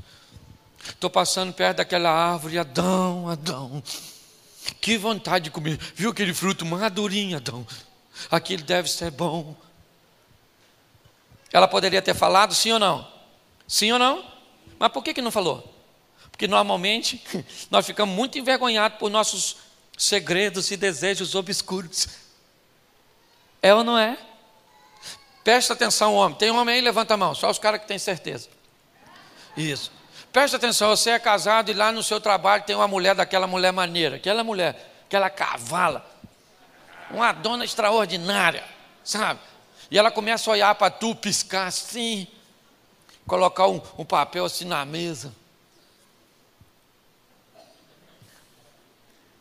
[0.89, 3.83] Estou passando perto daquela árvore, Adão, Adão.
[4.81, 5.79] Que vontade de comer.
[5.95, 7.67] Viu aquele fruto madurinho, Adão?
[8.31, 9.57] Aquilo deve ser bom.
[11.53, 13.11] Ela poderia ter falado sim ou não?
[13.67, 14.25] Sim ou não?
[14.79, 15.75] Mas por que, que não falou?
[16.31, 17.23] Porque normalmente
[17.71, 19.57] nós ficamos muito envergonhados por nossos
[19.97, 22.09] segredos e desejos obscuros.
[23.61, 24.17] É ou não é?
[25.49, 26.37] Presta atenção, homem.
[26.37, 26.81] Tem homem aí?
[26.83, 27.35] Levanta a mão.
[27.35, 28.51] Só os caras que têm certeza.
[29.57, 29.91] Isso.
[30.31, 33.73] Presta atenção, você é casado e lá no seu trabalho tem uma mulher daquela mulher
[33.73, 36.07] maneira, aquela mulher, aquela cavala,
[37.11, 38.63] uma dona extraordinária,
[39.03, 39.41] sabe?
[39.91, 42.27] E ela começa a olhar para tu, piscar assim,
[43.27, 45.35] colocar um, um papel assim na mesa.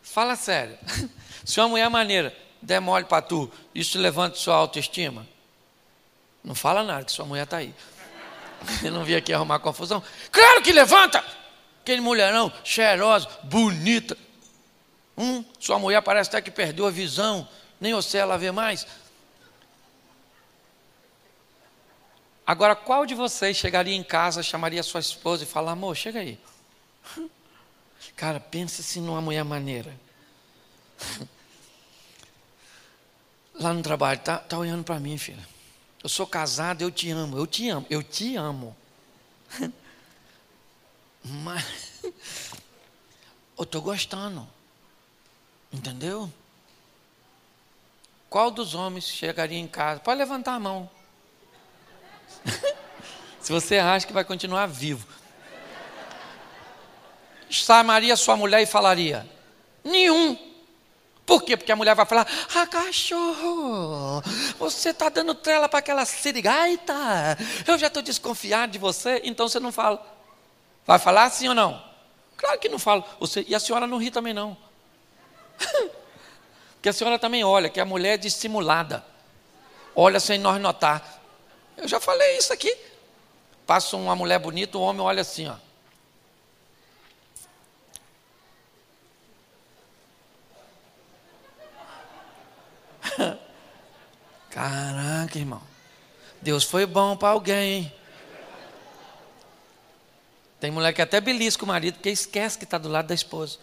[0.01, 0.77] Fala sério.
[1.43, 5.27] Se uma mulher maneira der mole para tu, isso levanta sua autoestima?
[6.47, 7.75] Não fala nada, que sua mulher está aí.
[8.81, 10.01] Eu não vim aqui arrumar confusão.
[10.31, 11.21] Claro que levanta!
[11.81, 14.17] Aquele mulherão cheirosa, bonita.
[15.17, 17.45] Hum, sua mulher parece até que perdeu a visão,
[17.81, 18.87] nem você ela vê mais.
[22.45, 26.39] Agora, qual de vocês chegaria em casa, chamaria sua esposa e falaria, amor, chega aí.
[28.15, 29.93] Cara, pensa se numa mulher maneira.
[33.59, 35.56] Lá no trabalho, tá, tá olhando para mim, filha.
[36.03, 38.75] Eu sou casado, eu te amo, eu te amo, eu te amo.
[41.23, 42.01] Mas
[43.57, 44.47] eu estou gostando.
[45.71, 46.31] Entendeu?
[48.29, 49.99] Qual dos homens chegaria em casa?
[49.99, 50.89] Pode levantar a mão.
[53.41, 55.07] Se você acha que vai continuar vivo.
[57.49, 59.29] Chamaria sua mulher e falaria:
[59.83, 60.46] Nenhum.
[61.27, 61.57] Por quê?
[61.57, 64.23] Porque a mulher vai falar: Ah, cachorro,
[64.57, 66.93] você está dando trela para aquela sirigaita.
[67.67, 70.01] Eu já estou desconfiado de você, então você não fala.
[70.85, 71.83] Vai falar sim ou não?
[72.37, 73.03] Claro que não falo.
[73.19, 74.55] Você, e a senhora não ri também não.
[76.75, 79.03] Porque a senhora também olha, que a mulher é dissimulada.
[79.93, 81.21] Olha sem nós notar.
[81.75, 82.73] Eu já falei isso aqui.
[83.65, 85.55] Passa uma mulher bonita, o homem olha assim, ó.
[94.49, 95.61] Caraca, irmão.
[96.41, 97.91] Deus foi bom para alguém?
[100.59, 103.59] Tem mulher que até belisca o marido porque esquece que está do lado da esposa.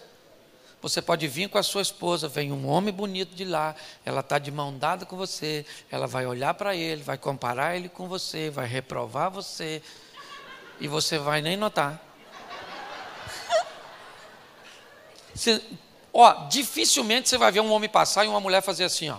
[0.81, 4.39] Você pode vir com a sua esposa, vem um homem bonito de lá, ela está
[4.39, 8.51] de mão dada com você, ela vai olhar para ele, vai comparar ele com você,
[8.51, 9.81] vai reprovar você,
[10.79, 11.99] e você vai nem notar.
[15.35, 15.61] Você,
[16.13, 19.19] ó, dificilmente você vai ver um homem passar e uma mulher fazer assim, ó.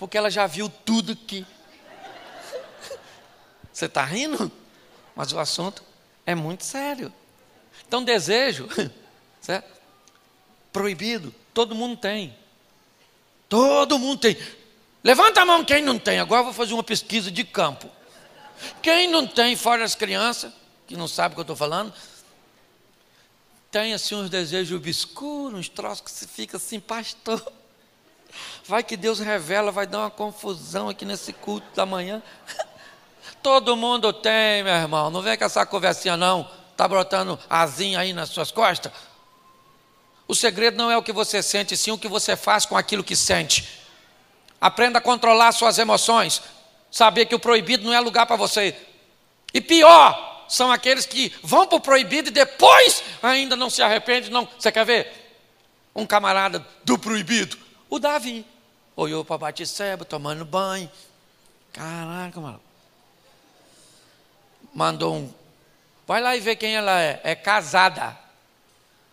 [0.00, 1.44] Porque ela já viu tudo que.
[3.70, 4.50] Você está rindo?
[5.14, 5.84] Mas o assunto
[6.24, 7.12] é muito sério.
[7.86, 8.66] Então, desejo,
[9.42, 9.70] certo?
[10.72, 12.34] Proibido, todo mundo tem.
[13.46, 14.38] Todo mundo tem.
[15.04, 16.18] Levanta a mão quem não tem.
[16.18, 17.86] Agora eu vou fazer uma pesquisa de campo.
[18.80, 20.50] Quem não tem, fora as crianças,
[20.86, 21.92] que não sabe o que eu estou falando,
[23.70, 27.59] tem assim uns desejos obscuros, uns troços que se fica assim, pastor.
[28.70, 32.22] Vai que Deus revela, vai dar uma confusão aqui nesse culto da manhã.
[33.42, 35.10] Todo mundo tem, meu irmão.
[35.10, 36.48] Não vem com essa conversinha, não.
[36.70, 38.92] Está brotando asinha aí nas suas costas?
[40.28, 43.02] O segredo não é o que você sente, sim o que você faz com aquilo
[43.02, 43.68] que sente.
[44.60, 46.40] Aprenda a controlar suas emoções.
[46.92, 48.76] Saber que o proibido não é lugar para você.
[49.52, 54.30] E pior, são aqueles que vão para o proibido e depois ainda não se arrependem.
[54.30, 54.48] Não.
[54.56, 55.40] Você quer ver?
[55.92, 58.46] Um camarada do proibido, o Davi,
[59.02, 60.90] olhou para Batisseba tomando banho.
[61.72, 62.60] Caraca, mano.
[64.74, 65.40] Mandou um
[66.10, 67.20] Vai lá e vê quem ela é.
[67.22, 68.18] É casada.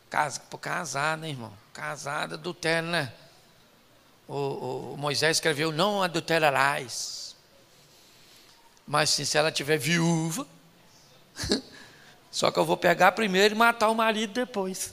[0.10, 1.54] Casa, casada, irmão.
[1.71, 3.13] Casada, adultério, né?
[4.28, 7.36] O, o, Moisés escreveu: Não adulterarás.
[8.88, 10.47] Mas sim, se ela tiver viúva,
[12.32, 14.91] só que eu vou pegar primeiro e matar o marido depois.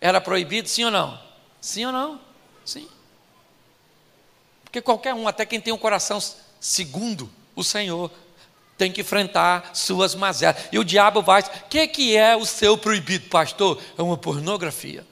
[0.00, 1.20] Era proibido, sim ou não?
[1.60, 2.20] Sim ou não?
[2.64, 2.88] Sim.
[4.72, 6.18] Porque qualquer um, até quem tem um coração
[6.58, 8.10] segundo o Senhor,
[8.78, 10.64] tem que enfrentar suas mazelas.
[10.72, 13.78] E o diabo vai, o que, que é o seu proibido, pastor?
[13.98, 15.06] É uma pornografia.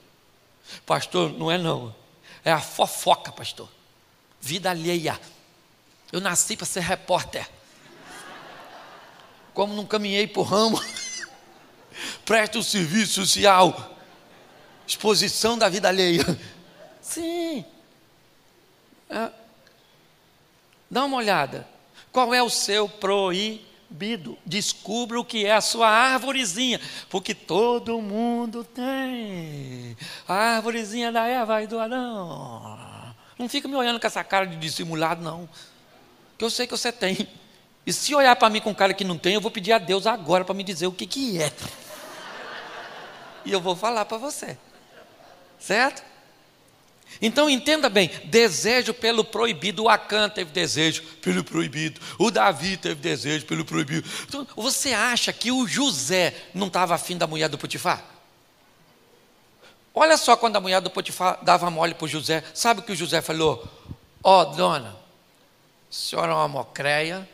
[0.87, 1.95] Pastor, não é não.
[2.43, 3.69] É a fofoca, pastor.
[4.41, 5.21] Vida alheia.
[6.11, 7.47] Eu nasci para ser repórter.
[9.53, 10.83] Como não caminhei por ramo,
[12.25, 13.95] presta o serviço social.
[14.87, 16.25] Exposição da vida alheia.
[17.03, 17.63] Sim.
[19.11, 19.40] É.
[20.91, 21.67] Dá uma olhada.
[22.11, 24.37] Qual é o seu proibido?
[24.45, 29.97] Descubra o que é a sua árvorezinha, porque todo mundo tem.
[30.27, 33.15] A árvorezinha da Eva e do Adão.
[33.39, 35.49] Não fica me olhando com essa cara de dissimulado, não.
[36.37, 37.29] Que eu sei que você tem.
[37.87, 40.07] E se olhar para mim com cara que não tem, eu vou pedir a Deus
[40.07, 41.51] agora para me dizer o que, que é.
[43.45, 44.59] E eu vou falar para você.
[45.59, 46.03] Certo?
[47.21, 49.85] Então entenda bem: desejo pelo proibido.
[49.85, 52.01] O Acã teve desejo pelo proibido.
[52.19, 54.09] O Davi teve desejo pelo proibido.
[54.27, 58.05] Então, você acha que o José não estava afim da mulher do Potifar?
[59.95, 62.45] Olha só quando a mulher do Potifar dava mole para o José.
[62.55, 63.69] Sabe o que o José falou?
[64.23, 67.29] Ó, oh, dona, a senhora é uma mocreia.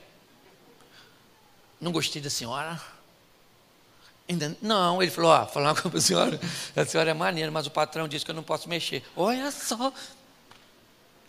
[1.81, 2.81] Não gostei da senhora
[4.29, 6.41] Ainda, não, ele falou, ó, falar com a senhora,
[6.75, 9.05] a senhora é maneira, mas o patrão disse que eu não posso mexer.
[9.17, 9.93] Olha só.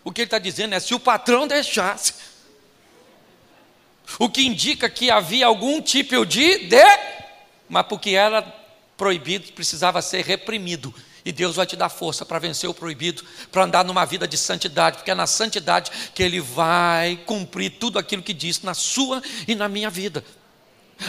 [0.03, 2.13] O que ele está dizendo é, se o patrão deixasse,
[4.17, 6.83] o que indica que havia algum tipo de, de
[7.69, 8.41] mas porque era
[8.95, 10.93] proibido, precisava ser reprimido.
[11.25, 14.38] E Deus vai te dar força para vencer o proibido, para andar numa vida de
[14.38, 19.21] santidade, porque é na santidade que Ele vai cumprir tudo aquilo que disse na sua
[19.45, 20.23] e na minha vida.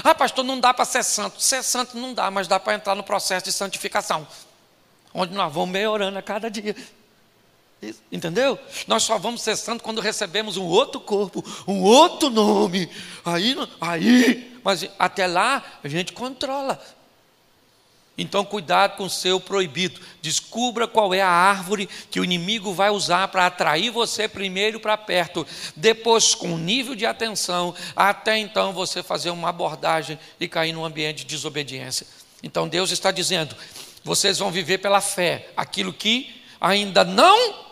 [0.05, 1.41] Ah, pastor, não dá para ser santo.
[1.41, 4.26] Ser santo não dá, mas dá para entrar no processo de santificação,
[5.12, 6.76] onde nós vamos melhorando a cada dia.
[8.11, 8.59] Entendeu?
[8.89, 12.91] Nós só vamos ser santos quando recebemos um outro corpo, um outro nome.
[13.24, 16.80] Aí, aí, mas até lá a gente controla.
[18.21, 20.01] Então, cuidado com o seu proibido.
[20.21, 24.97] Descubra qual é a árvore que o inimigo vai usar para atrair você primeiro para
[24.97, 25.47] perto,
[25.77, 31.19] depois, com nível de atenção, até então você fazer uma abordagem e cair num ambiente
[31.19, 32.09] de desobediência.
[32.43, 33.55] Então, Deus está dizendo:
[34.03, 37.69] vocês vão viver pela fé, aquilo que ainda não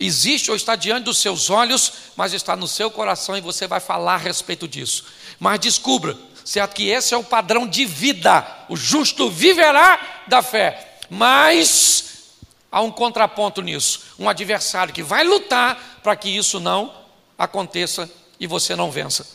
[0.00, 3.78] existe ou está diante dos seus olhos, mas está no seu coração e você vai
[3.78, 5.04] falar a respeito disso.
[5.38, 8.46] Mas descubra, certo que esse é o padrão de vida.
[8.68, 10.96] O justo viverá da fé.
[11.08, 12.34] Mas
[12.70, 16.92] há um contraponto nisso, um adversário que vai lutar para que isso não
[17.38, 19.26] aconteça e você não vença.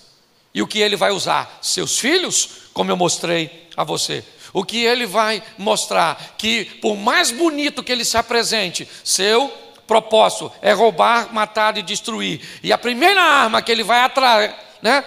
[0.54, 1.60] E o que ele vai usar?
[1.62, 4.24] Seus filhos, como eu mostrei a você.
[4.54, 6.36] O que ele vai mostrar?
[6.38, 9.50] Que por mais bonito que ele se apresente, seu
[9.86, 12.42] propósito é roubar, matar e destruir.
[12.64, 15.04] E a primeira arma que ele vai atrair, né,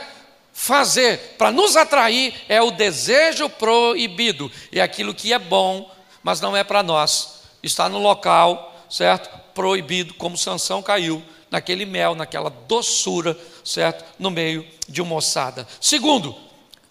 [0.61, 4.53] fazer para nos atrair é o desejo proibido.
[4.71, 5.91] E aquilo que é bom,
[6.23, 7.41] mas não é para nós.
[7.63, 9.31] Está no local, certo?
[9.55, 13.35] Proibido, como Sansão caiu naquele mel, naquela doçura,
[13.65, 14.05] certo?
[14.19, 15.67] No meio de uma ossada.
[15.81, 16.37] Segundo,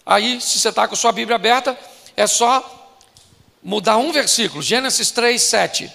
[0.04, 1.78] aí, se você está com sua Bíblia aberta,
[2.16, 2.98] é só
[3.62, 5.92] mudar um versículo, Gênesis 3, 7.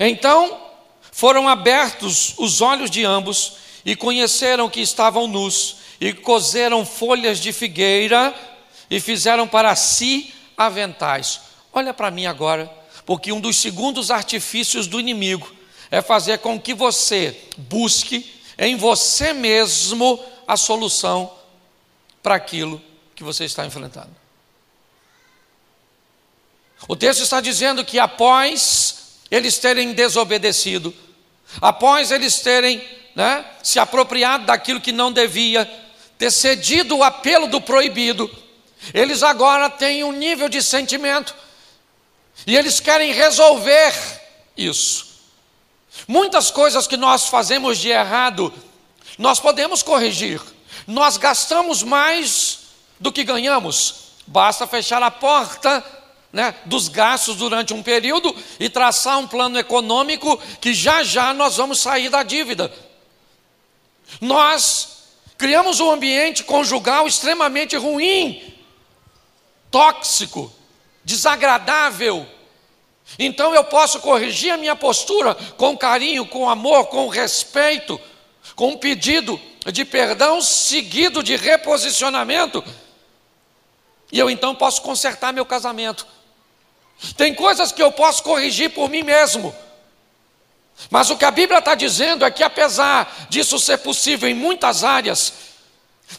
[0.00, 0.60] Então
[1.12, 3.52] foram abertos os olhos de ambos
[3.84, 8.34] e conheceram que estavam nus, e cozeram folhas de figueira
[8.90, 11.42] e fizeram para si aventais.
[11.72, 12.68] Olha para mim agora,
[13.06, 15.48] porque um dos segundos artifícios do inimigo
[15.92, 21.32] é fazer com que você busque em você mesmo a solução
[22.20, 22.82] para aquilo
[23.14, 24.10] que você está enfrentando.
[26.88, 30.92] O texto está dizendo que após eles terem desobedecido,
[31.60, 32.82] após eles terem
[33.14, 35.81] né, se apropriado daquilo que não devia,
[36.22, 38.30] ter cedido o apelo do proibido,
[38.94, 41.34] eles agora têm um nível de sentimento
[42.46, 43.92] e eles querem resolver
[44.56, 45.20] isso.
[46.06, 48.54] Muitas coisas que nós fazemos de errado,
[49.18, 50.40] nós podemos corrigir.
[50.86, 52.68] Nós gastamos mais
[53.00, 54.12] do que ganhamos.
[54.24, 55.84] Basta fechar a porta
[56.32, 61.56] né, dos gastos durante um período e traçar um plano econômico que já já nós
[61.56, 62.72] vamos sair da dívida.
[64.20, 64.91] Nós
[65.42, 68.54] criamos um ambiente conjugal extremamente ruim,
[69.72, 70.52] tóxico,
[71.02, 72.24] desagradável.
[73.18, 78.00] Então eu posso corrigir a minha postura com carinho, com amor, com respeito,
[78.54, 82.62] com um pedido de perdão seguido de reposicionamento.
[84.12, 86.06] E eu então posso consertar meu casamento.
[87.16, 89.52] Tem coisas que eu posso corrigir por mim mesmo.
[90.90, 94.84] Mas o que a Bíblia está dizendo é que, apesar disso ser possível em muitas
[94.84, 95.32] áreas,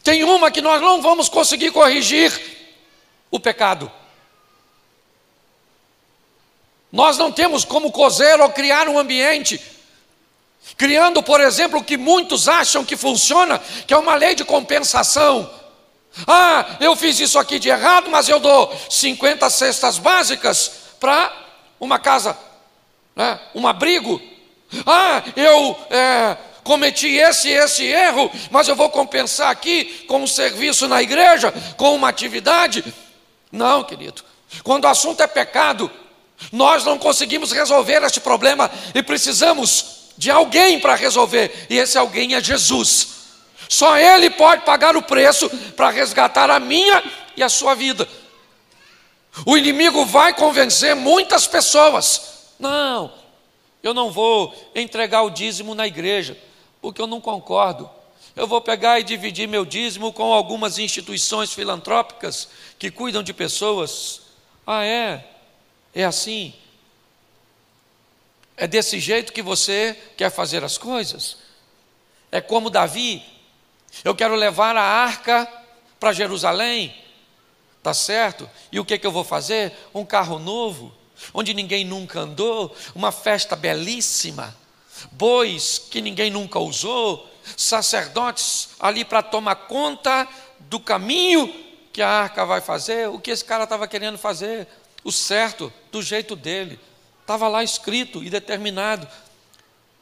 [0.04, 2.32] tem uma que nós não vamos conseguir corrigir:
[3.30, 3.92] o pecado.
[6.92, 9.60] Nós não temos como cozer ou criar um ambiente,
[10.78, 15.52] criando, por exemplo, o que muitos acham que funciona, que é uma lei de compensação.
[16.28, 21.36] Ah, eu fiz isso aqui de errado, mas eu dou 50 cestas básicas para
[21.80, 22.38] uma casa,
[23.16, 24.22] né, um abrigo.
[24.86, 30.88] Ah, eu é, cometi esse esse erro, mas eu vou compensar aqui com um serviço
[30.88, 32.84] na igreja, com uma atividade.
[33.52, 34.24] Não, querido.
[34.64, 35.92] Quando o assunto é pecado,
[36.52, 42.36] nós não conseguimos resolver este problema e precisamos de alguém para resolver, e esse alguém
[42.36, 43.08] é Jesus.
[43.68, 47.04] Só Ele pode pagar o preço para resgatar a minha
[47.36, 48.08] e a sua vida.
[49.46, 52.22] O inimigo vai convencer muitas pessoas.
[52.60, 53.12] Não,
[53.84, 56.38] eu não vou entregar o dízimo na igreja,
[56.82, 57.90] porque eu não concordo.
[58.36, 62.48] Eu vou pegar e dividir meu dízimo com algumas instituições filantrópicas
[62.80, 64.22] que cuidam de pessoas.
[64.66, 65.28] Ah, é?
[65.94, 66.54] É assim?
[68.58, 71.38] É desse jeito que você quer fazer as coisas?
[72.32, 73.24] É como Davi
[74.04, 75.48] eu quero levar a arca
[76.00, 76.96] para Jerusalém,
[77.84, 78.50] tá certo?
[78.72, 79.74] E o que, que eu vou fazer?
[79.94, 80.92] Um carro novo,
[81.34, 84.56] onde ninguém nunca andou, uma festa belíssima,
[85.12, 90.28] bois que ninguém nunca usou, sacerdotes ali para tomar conta
[90.60, 91.54] do caminho
[91.92, 94.68] que a arca vai fazer, o que esse cara estava querendo fazer,
[95.04, 96.80] o certo, do jeito dele,
[97.22, 99.08] estava lá escrito e determinado.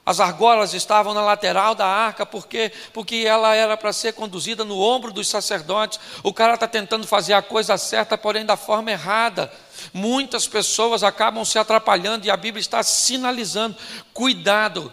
[0.03, 4.79] As argolas estavam na lateral da arca, porque porque ela era para ser conduzida no
[4.79, 5.99] ombro dos sacerdotes.
[6.23, 9.51] O cara está tentando fazer a coisa certa, porém da forma errada.
[9.93, 13.75] Muitas pessoas acabam se atrapalhando e a Bíblia está sinalizando:
[14.13, 14.91] cuidado,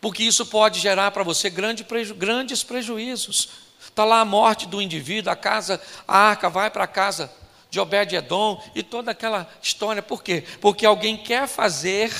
[0.00, 3.48] porque isso pode gerar para você grande preju grandes prejuízos.
[3.80, 7.32] Está lá a morte do indivíduo, a casa, a arca vai para a casa
[7.70, 10.02] de Obed-Edom e toda aquela história.
[10.02, 10.44] Por quê?
[10.60, 12.12] Porque alguém quer fazer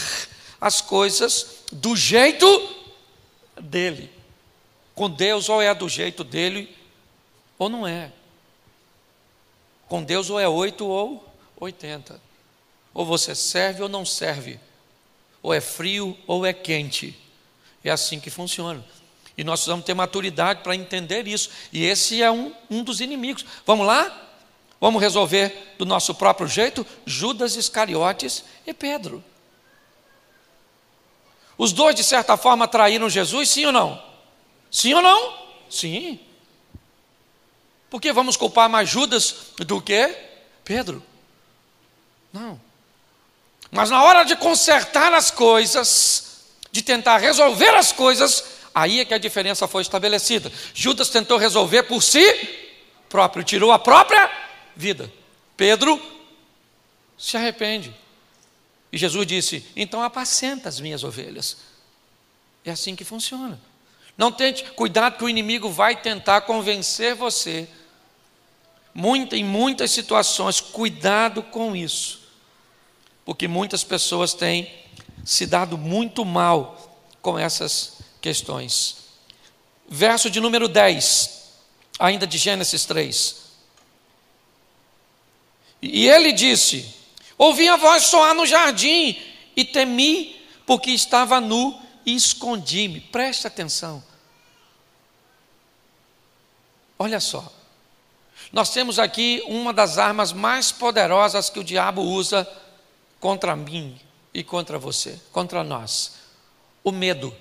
[0.60, 2.46] as coisas do jeito
[3.60, 4.12] dele.
[4.94, 6.76] Com Deus, ou é do jeito dele,
[7.56, 8.12] ou não é.
[9.88, 11.26] Com Deus, ou é oito ou,
[11.58, 12.20] 80.
[12.92, 14.60] Ou você serve ou não serve.
[15.42, 17.18] Ou é frio ou é quente.
[17.82, 18.84] É assim que funciona.
[19.36, 21.50] E nós precisamos ter maturidade para entender isso.
[21.72, 23.46] E esse é um, um dos inimigos.
[23.64, 24.26] Vamos lá?
[24.80, 26.86] Vamos resolver do nosso próprio jeito?
[27.06, 29.22] Judas Iscariotes e Pedro.
[31.56, 34.02] Os dois, de certa forma, traíram Jesus, sim ou não?
[34.70, 35.34] Sim ou não?
[35.68, 36.20] Sim.
[37.90, 40.14] Por que vamos culpar mais Judas do que
[40.64, 41.02] Pedro?
[42.32, 42.60] Não.
[43.70, 49.12] Mas na hora de consertar as coisas, de tentar resolver as coisas, Aí é que
[49.12, 50.52] a diferença foi estabelecida.
[50.72, 52.22] Judas tentou resolver por si
[53.08, 54.30] próprio, tirou a própria
[54.76, 55.12] vida.
[55.56, 56.00] Pedro
[57.18, 57.92] se arrepende.
[58.92, 61.56] E Jesus disse: Então apacenta as minhas ovelhas.
[62.64, 63.58] É assim que funciona.
[64.18, 67.68] Não tente, cuidado que o inimigo vai tentar convencer você.
[68.92, 72.18] Muita, em muitas situações, cuidado com isso.
[73.24, 74.74] Porque muitas pessoas têm
[75.24, 78.96] se dado muito mal com essas questões.
[79.88, 81.52] Verso de número 10,
[81.96, 83.36] ainda de Gênesis 3.
[85.80, 86.92] E ele disse:
[87.36, 89.16] Ouvi a voz soar no jardim
[89.54, 93.00] e temi, porque estava nu e escondi-me.
[93.00, 94.07] Preste atenção.
[96.98, 97.52] Olha só.
[98.52, 102.48] Nós temos aqui uma das armas mais poderosas que o diabo usa
[103.20, 103.98] contra mim
[104.32, 106.14] e contra você, contra nós:
[106.82, 107.34] o medo.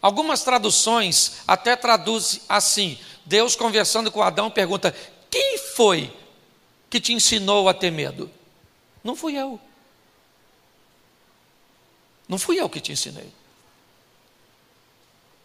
[0.00, 4.94] Algumas traduções até traduzem assim: Deus conversando com Adão pergunta:
[5.30, 6.12] Quem foi
[6.90, 8.30] que te ensinou a ter medo?
[9.02, 9.60] Não fui eu.
[12.28, 13.32] Não fui eu que te ensinei.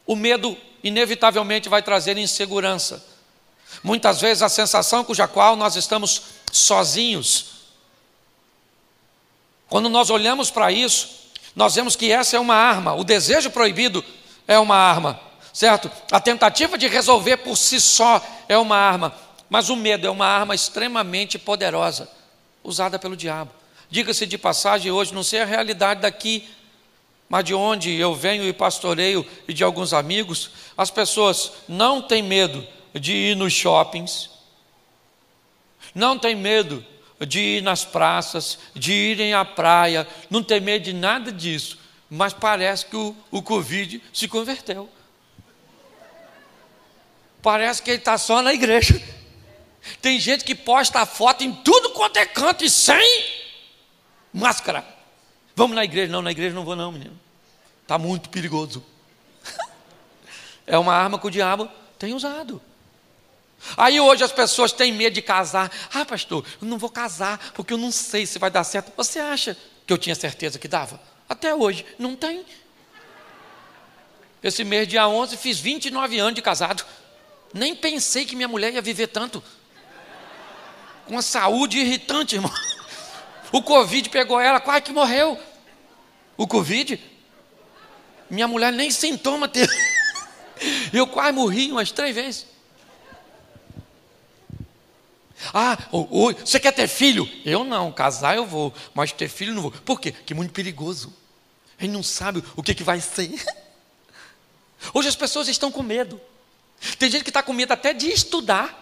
[0.05, 3.12] O medo, inevitavelmente, vai trazer insegurança.
[3.81, 6.21] Muitas vezes a sensação cuja qual nós estamos
[6.51, 7.53] sozinhos.
[9.69, 11.09] Quando nós olhamos para isso,
[11.55, 14.03] nós vemos que essa é uma arma, o desejo proibido
[14.47, 15.19] é uma arma,
[15.51, 15.89] certo?
[16.11, 19.15] A tentativa de resolver por si só é uma arma,
[19.49, 22.09] mas o medo é uma arma extremamente poderosa,
[22.63, 23.51] usada pelo diabo.
[23.89, 26.47] Diga-se de passagem, hoje não sei a realidade daqui,
[27.29, 32.21] mas de onde eu venho e pastoreio e de alguns amigos, as pessoas não têm
[32.21, 34.29] medo de ir nos shoppings,
[35.93, 36.85] não têm medo
[37.27, 41.83] de ir nas praças, de irem à praia, não tem medo de nada disso
[42.15, 44.87] mas parece que o, o Covid se converteu.
[47.41, 49.01] Parece que ele está só na igreja.
[49.99, 53.25] Tem gente que posta a foto em tudo quanto é canto e sem
[54.31, 54.85] máscara.
[55.55, 56.11] Vamos na igreja?
[56.11, 57.19] Não, na igreja não vou não, menino.
[57.81, 58.85] Está muito perigoso.
[60.65, 61.69] É uma arma que o diabo
[61.99, 62.61] tem usado.
[63.77, 65.71] Aí hoje as pessoas têm medo de casar.
[65.93, 68.91] Ah, pastor, eu não vou casar porque eu não sei se vai dar certo.
[68.95, 70.99] Você acha que eu tinha certeza que dava?
[71.27, 72.45] Até hoje, não tem.
[74.43, 76.85] Esse mês, dia 11, fiz 29 anos de casado.
[77.53, 79.41] Nem pensei que minha mulher ia viver tanto.
[81.05, 82.53] Com a saúde irritante, irmão.
[83.51, 85.39] O Covid pegou ela, quase que morreu.
[86.35, 86.99] O Covid?
[88.29, 89.71] Minha mulher nem sintoma teve.
[90.91, 92.52] Eu quase morri umas três vezes.
[95.51, 95.77] Ah,
[96.39, 97.27] você quer ter filho?
[97.43, 99.71] Eu não, casar eu vou, mas ter filho não vou.
[99.71, 100.11] Por quê?
[100.11, 101.13] Que é muito perigoso.
[101.79, 103.33] Ele não sabe o que, que vai ser.
[104.93, 106.19] Hoje as pessoas estão com medo.
[106.99, 108.79] Tem gente que está com medo até de estudar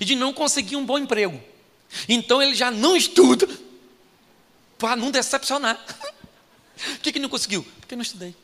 [0.00, 1.42] e de não conseguir um bom emprego.
[2.08, 3.48] Então ele já não estuda
[4.78, 5.78] para não decepcionar.
[6.74, 7.64] Por que, que não conseguiu?
[7.80, 8.34] Porque não estudei.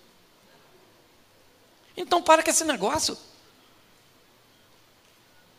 [1.97, 3.19] Então para com esse negócio.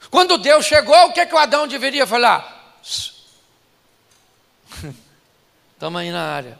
[0.09, 2.79] Quando Deus chegou, o que, que o Adão deveria falar?
[5.73, 6.59] Estamos aí na área.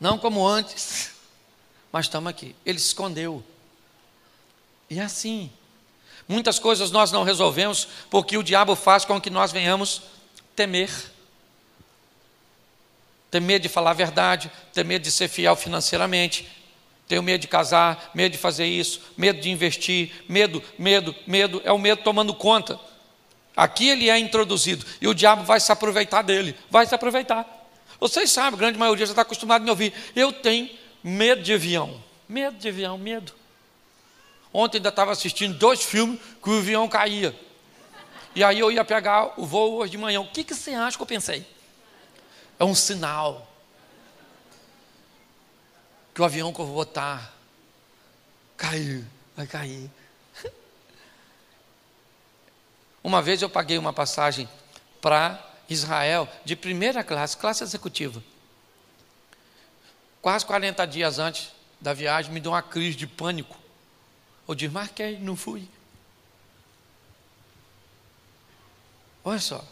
[0.00, 1.10] Não como antes,
[1.92, 2.54] mas estamos aqui.
[2.64, 3.44] Ele se escondeu.
[4.88, 5.50] E é assim.
[6.28, 10.02] Muitas coisas nós não resolvemos porque o diabo faz com que nós venhamos
[10.54, 10.90] temer.
[13.30, 16.48] Ter medo de falar a verdade, ter medo de ser fiel financeiramente,
[17.08, 21.72] tenho medo de casar, medo de fazer isso, medo de investir, medo, medo, medo, é
[21.72, 22.78] o medo tomando conta.
[23.56, 27.46] Aqui ele é introduzido e o diabo vai se aproveitar dele, vai se aproveitar.
[27.98, 29.94] Vocês sabem, a grande maioria já está acostumado a me ouvir.
[30.14, 30.68] Eu tenho
[31.02, 32.02] medo de avião.
[32.28, 33.32] Medo de avião, medo.
[34.52, 37.34] Ontem ainda estava assistindo dois filmes que o avião caía.
[38.34, 40.20] E aí eu ia pegar o voo hoje de manhã.
[40.20, 41.46] O que, que você acha que eu pensei?
[42.58, 43.45] É um sinal
[46.16, 47.30] que o avião que eu vou botar
[48.56, 49.04] caiu,
[49.36, 49.90] vai cair.
[53.04, 54.48] Uma vez eu paguei uma passagem
[55.02, 55.38] para
[55.68, 58.24] Israel de primeira classe, classe executiva.
[60.22, 63.54] Quase 40 dias antes da viagem, me deu uma crise de pânico.
[64.48, 65.68] Eu desmarquei, não fui.
[69.22, 69.62] Olha só.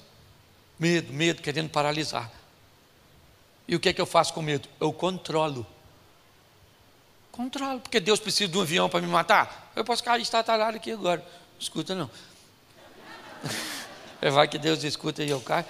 [0.79, 2.31] Medo, medo, querendo paralisar.
[3.67, 4.69] E o que é que eu faço com medo?
[4.79, 5.67] Eu controlo.
[7.35, 9.73] Controlo, porque Deus precisa de um avião para me matar.
[9.75, 11.25] Eu posso cair estatalhado aqui agora.
[11.59, 12.09] Escuta não.
[14.23, 15.67] É, vai que Deus escuta e eu caio.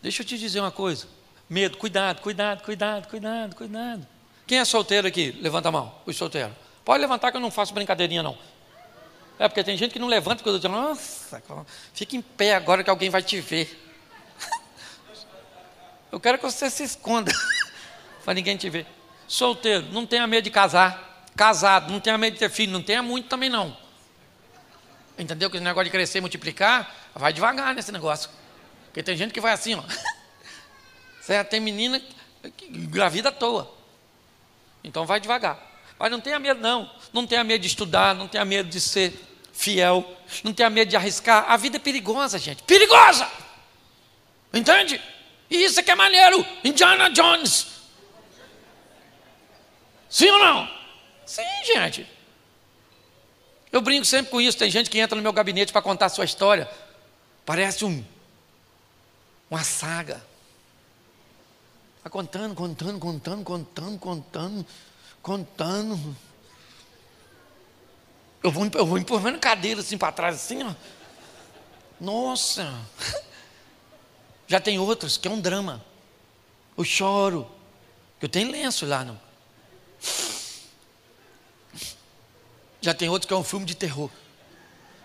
[0.00, 1.06] Deixa eu te dizer uma coisa.
[1.50, 4.06] Medo, cuidado, cuidado, cuidado, cuidado, cuidado.
[4.46, 5.32] Quem é solteiro aqui?
[5.32, 6.54] Levanta a mão, os solteiros.
[6.82, 8.38] Pode levantar que eu não faço brincadeirinha não.
[9.38, 11.42] É porque tem gente que não levanta porque eu digo, nossa,
[11.92, 13.78] fica em pé agora que alguém vai te ver.
[16.10, 17.30] Eu quero que você se esconda
[18.24, 18.86] para ninguém te ver.
[19.30, 21.24] Solteiro, não tenha medo de casar.
[21.36, 23.76] Casado, não tenha medo de ter filho, não tenha muito também não.
[25.16, 25.48] Entendeu?
[25.48, 28.28] Que o negócio de crescer e multiplicar, vai devagar nesse negócio.
[28.86, 29.84] Porque tem gente que vai assim, ó.
[31.22, 31.48] Certo?
[31.48, 32.02] Tem menina
[32.56, 33.72] que gravida à toa.
[34.82, 35.64] Então vai devagar.
[35.96, 36.90] Mas não tenha medo, não.
[37.12, 39.14] Não tenha medo de estudar, não tenha medo de ser
[39.52, 40.12] fiel,
[40.42, 41.44] não tenha medo de arriscar.
[41.48, 42.64] A vida é perigosa, gente.
[42.64, 43.30] Perigosa!
[44.52, 45.00] Entende?
[45.48, 46.44] E isso é que é maneiro.
[46.64, 47.79] Indiana Jones.
[50.10, 50.68] Sim ou não?
[51.24, 52.06] Sim, gente.
[53.72, 54.58] Eu brinco sempre com isso.
[54.58, 56.68] Tem gente que entra no meu gabinete para contar a sua história.
[57.46, 58.04] Parece um
[59.50, 60.22] uma saga.
[61.98, 64.66] Está contando, contando, contando, contando, contando,
[65.20, 66.16] contando.
[68.42, 70.72] Eu vou, eu vou empurrando cadeira assim para trás, assim, ó.
[72.00, 72.72] Nossa!
[74.46, 75.84] Já tem outros que é um drama.
[76.78, 77.50] Eu choro.
[78.22, 79.20] Eu tenho lenço lá, não.
[82.80, 84.10] Já tem outros que é um filme de terror.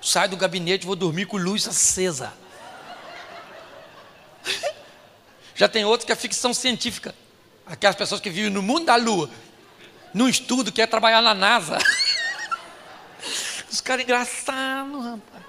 [0.01, 2.33] Sai do gabinete, vou dormir com luz acesa.
[5.55, 7.13] Já tem outros que é ficção científica.
[7.65, 9.29] Aquelas pessoas que vivem no mundo da lua,
[10.13, 11.77] num estudo que é trabalhar na NASA.
[13.69, 15.43] Os caras engraçados, rapaz.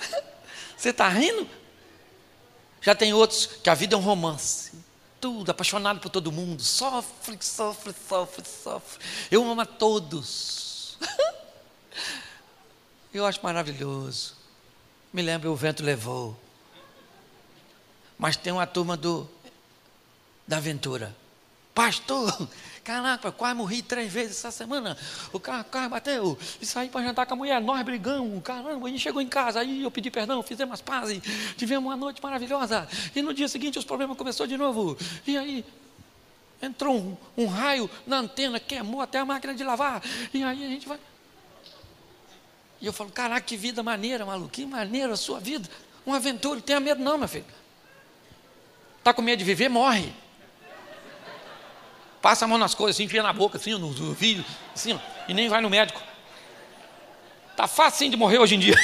[0.76, 1.48] Você está rindo?
[2.82, 4.72] Já tem outros que a vida é um romance.
[5.24, 6.62] Tudo, apaixonado por todo mundo.
[6.62, 9.02] Sofre, sofre, sofre, sofre.
[9.30, 10.98] Eu amo a todos.
[13.10, 14.34] Eu acho maravilhoso.
[15.10, 16.38] Me lembro, o vento levou.
[18.18, 19.26] Mas tem uma turma do
[20.46, 21.16] da aventura.
[21.74, 22.46] Pastor,
[22.84, 24.96] caraca, quase morri três vezes essa semana.
[25.32, 27.60] O carro, carro bateu e saí para jantar com a mulher.
[27.60, 28.86] Nós brigamos, caramba.
[28.86, 31.20] A gente chegou em casa, aí eu pedi perdão, fizemos as pazes,
[31.56, 32.86] tivemos uma noite maravilhosa.
[33.16, 34.96] E no dia seguinte os problemas começaram de novo.
[35.26, 35.64] E aí
[36.60, 40.02] entrou um, um raio na antena, queimou até a máquina de lavar.
[40.32, 41.00] E aí a gente vai.
[42.80, 45.68] E eu falo, caraca, que vida maneira, maluco, que maneira a sua vida.
[46.04, 47.46] Uma aventura, não tenha medo não, meu filho.
[48.98, 50.12] Está com medo de viver, morre.
[52.24, 54.42] Passa a mão nas coisas, assim, enfia na boca, assim, no ouvido,
[54.74, 54.98] assim, ó,
[55.28, 56.00] e nem vai no médico.
[57.54, 58.74] Tá fácil de morrer hoje em dia.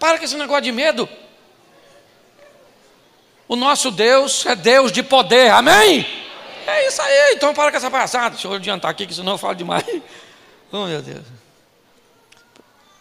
[0.00, 1.08] Para com esse negócio de medo.
[3.46, 6.04] O nosso Deus é Deus de poder, amém?
[6.66, 8.30] É isso aí, então para com essa palhaçada.
[8.30, 9.84] Deixa eu adiantar aqui, que senão eu falo demais.
[10.72, 11.24] Oh, meu Deus.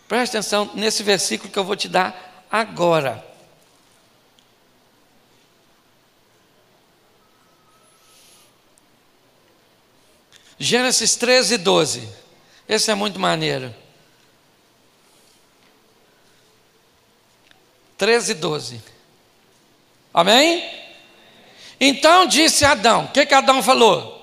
[0.08, 3.29] Preste atenção nesse versículo que eu vou te dar agora.
[10.60, 12.10] Gênesis 13, 12.
[12.68, 13.74] Esse é muito maneiro.
[17.98, 18.82] 13, 12.
[20.14, 20.70] Amém?
[21.80, 24.18] Então disse Adão: o que, que Adão falou?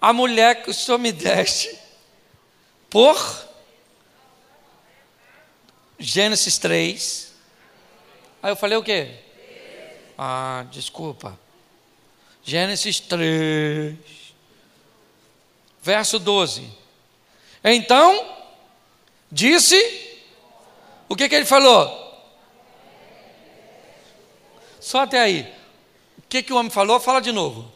[0.00, 1.78] A mulher que o Senhor me deste,
[2.90, 3.16] por
[5.98, 7.32] Gênesis 3.
[8.42, 9.14] Aí eu falei o quê?
[10.18, 11.38] Ah, desculpa.
[12.42, 13.96] Gênesis 3,
[15.84, 16.66] verso 12.
[17.62, 18.26] Então,
[19.30, 19.76] disse,
[21.06, 22.02] o que, que ele falou?
[24.80, 25.42] Só até aí.
[26.18, 26.98] O que, que o homem falou?
[26.98, 27.70] Fala de novo.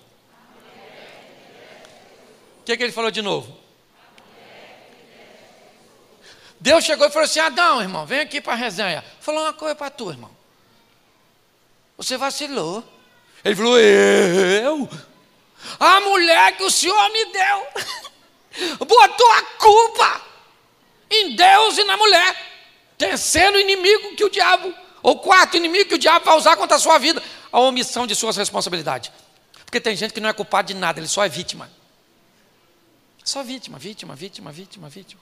[2.61, 3.57] O que, que ele falou de novo?
[6.59, 9.05] Deus chegou e falou assim: Adão, irmão, vem aqui para a resenha.
[9.21, 10.31] Falou uma coisa para tu, irmão.
[11.97, 12.83] Você vacilou.
[13.45, 14.89] Ele falou: Eu?
[15.79, 17.67] A mulher que o Senhor me deu,
[18.79, 20.23] botou a culpa
[21.11, 22.37] em Deus e na mulher,
[22.97, 26.81] terceiro inimigo que o diabo, ou quarto inimigo que o diabo vai usar contra a
[26.81, 29.11] sua vida, a omissão de suas responsabilidades.
[29.65, 31.71] Porque tem gente que não é culpado de nada, ele só é vítima.
[33.25, 35.21] Só vítima, vítima, vítima, vítima, vítima.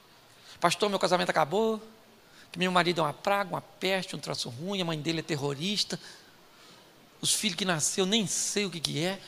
[0.61, 1.81] Pastor, meu casamento acabou,
[2.53, 5.23] que meu marido é uma praga, uma peste, um traço ruim, a mãe dele é
[5.23, 5.99] terrorista,
[7.21, 9.21] os filhos que nasceu nem sei o que, que é.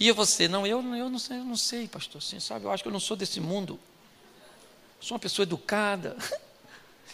[0.00, 0.48] E você?
[0.48, 2.22] Não, eu, eu não sei, eu não sei, pastor.
[2.22, 3.78] Assim, sabe, eu acho que eu não sou desse mundo.
[4.98, 6.16] Sou uma pessoa educada.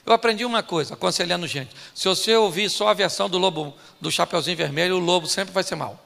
[0.05, 1.75] Eu aprendi uma coisa, aconselhando gente.
[1.93, 5.65] Se você ouvir só a versão do lobo, do Chapeuzinho Vermelho, o lobo sempre vai
[5.65, 6.01] ser mal.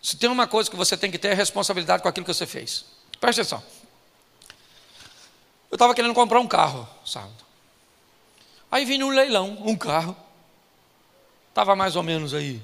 [0.00, 2.46] Se tem uma coisa que você tem que ter é responsabilidade com aquilo que você
[2.46, 2.84] fez.
[3.18, 3.60] Presta atenção.
[5.68, 7.44] Eu estava querendo comprar um carro sábado.
[8.70, 10.16] Aí vim num leilão, um carro.
[11.50, 12.62] Estava mais ou menos aí,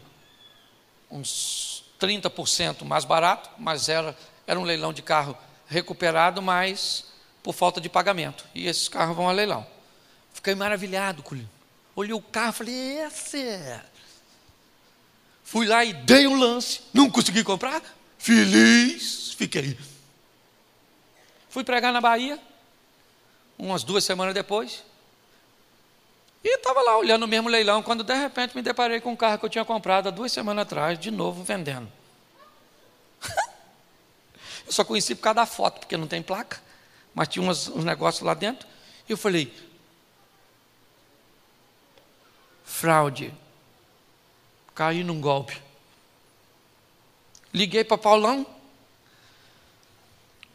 [1.10, 4.16] uns 30% mais barato, mas era,
[4.46, 7.04] era um leilão de carro recuperado, mas
[7.42, 8.44] por falta de pagamento.
[8.54, 9.66] E esses carros vão a leilão.
[10.32, 11.48] Fiquei maravilhado ele.
[11.94, 13.82] Olhei o carro e falei, esse é.
[15.42, 17.82] Fui lá e dei um lance, não consegui comprar.
[18.18, 19.78] Feliz, fiquei.
[21.48, 22.38] Fui pregar na Bahia,
[23.58, 24.84] umas duas semanas depois.
[26.46, 29.36] E estava lá olhando o mesmo leilão, quando de repente me deparei com um carro
[29.36, 31.90] que eu tinha comprado há duas semanas atrás, de novo vendendo.
[34.64, 36.62] eu só conheci por causa da foto, porque não tem placa,
[37.12, 38.64] mas tinha uns, uns negócios lá dentro.
[39.08, 39.52] E eu falei:
[42.64, 43.34] fraude,
[44.72, 45.60] caí num golpe.
[47.52, 48.46] Liguei para Paulão,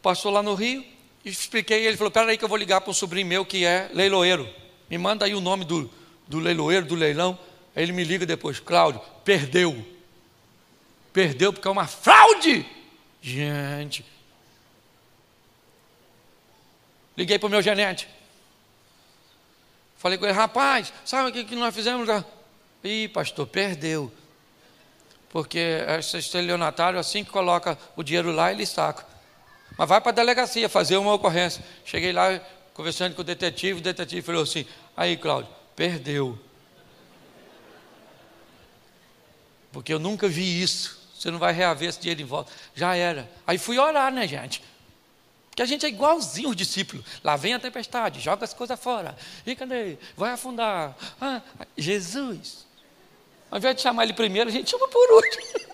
[0.02, 0.86] passou lá no Rio,
[1.26, 4.62] expliquei, ele falou: peraí que eu vou ligar para um sobrinho meu que é leiloeiro.
[4.92, 5.89] Me manda aí o nome do,
[6.28, 7.39] do leiloeiro, do leilão.
[7.74, 9.88] Aí ele me liga depois, Cláudio, perdeu.
[11.14, 12.66] Perdeu porque é uma fraude.
[13.22, 14.06] Gente.
[17.16, 18.06] Liguei para o meu gerente.
[19.96, 22.10] Falei com ele, rapaz, sabe o que, que nós fizemos?
[22.84, 24.12] Ih, pastor, perdeu.
[25.30, 29.06] Porque esse estelionatário, assim que coloca o dinheiro lá, ele saca.
[29.78, 31.64] Mas vai para a delegacia fazer uma ocorrência.
[31.86, 32.42] Cheguei lá,
[32.74, 34.66] conversando com o detetive, o detetive falou assim:
[34.96, 36.38] aí, Cláudio, perdeu.
[39.72, 41.00] Porque eu nunca vi isso.
[41.18, 42.52] Você não vai reaver esse dinheiro de volta.
[42.74, 43.30] Já era.
[43.46, 44.64] Aí fui orar, né, gente?
[45.50, 47.06] Porque a gente é igualzinho os discípulos.
[47.24, 49.16] Lá vem a tempestade, joga as coisas fora.
[49.46, 49.98] E cadê?
[50.16, 50.96] Vai afundar.
[51.20, 51.42] Ah,
[51.78, 52.66] Jesus.
[53.52, 55.72] Ao invés de chamar ele primeiro, a gente chama por último.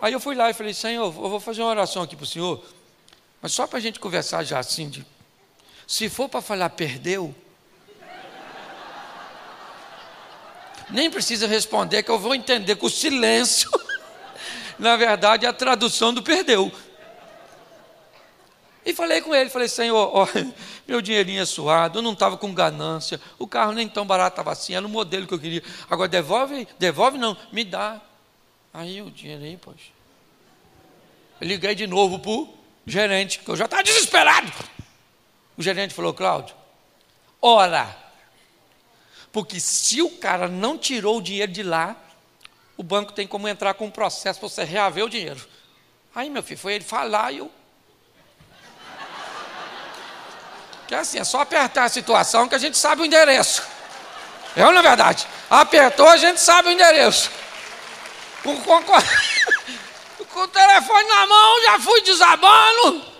[0.00, 2.26] Aí eu fui lá e falei, Senhor, eu vou fazer uma oração aqui para o
[2.26, 2.64] Senhor.
[3.40, 5.06] Mas só para a gente conversar já assim, de,
[5.92, 7.34] se for para falar perdeu,
[10.88, 13.70] nem precisa responder, que eu vou entender com o silêncio.
[14.78, 16.72] Na verdade, é a tradução do perdeu.
[18.86, 20.26] E falei com ele, falei, Senhor, ó,
[20.88, 24.50] meu dinheirinho é suado, eu não estava com ganância, o carro nem tão barato estava
[24.50, 25.62] assim, era o modelo que eu queria.
[25.90, 28.00] Agora devolve, devolve não, me dá.
[28.72, 29.90] Aí o dinheirinho, poxa.
[31.38, 32.54] Eu liguei de novo para o
[32.86, 34.50] gerente, que eu já estava desesperado.
[35.62, 36.56] O gerente falou, Cláudio,
[37.40, 37.96] ora,
[39.30, 41.94] porque se o cara não tirou o dinheiro de lá,
[42.76, 45.40] o banco tem como entrar com um processo para você reaver o dinheiro.
[46.12, 47.52] Aí, meu filho, foi ele falar e eu.
[50.88, 53.62] Que é assim, é só apertar a situação que a gente sabe o endereço.
[54.56, 55.28] É ou não é verdade?
[55.48, 57.30] Apertou, a gente sabe o endereço.
[58.42, 58.94] Com, com, com,
[60.26, 63.11] com o telefone na mão, já fui desabando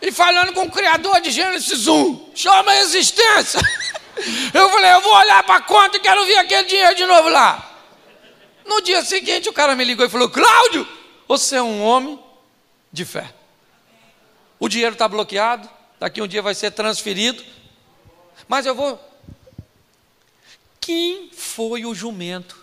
[0.00, 2.32] e falando com o criador de Gênesis 1.
[2.34, 3.60] Chama a existência.
[4.52, 7.28] Eu falei, eu vou olhar para a conta e quero ver aquele dinheiro de novo
[7.28, 7.64] lá.
[8.66, 10.86] No dia seguinte, o cara me ligou e falou: Cláudio,
[11.26, 12.18] você é um homem
[12.92, 13.32] de fé.
[14.58, 15.68] O dinheiro está bloqueado,
[16.00, 17.44] daqui um dia vai ser transferido,
[18.46, 19.00] mas eu vou.
[20.80, 22.56] Quem foi o jumento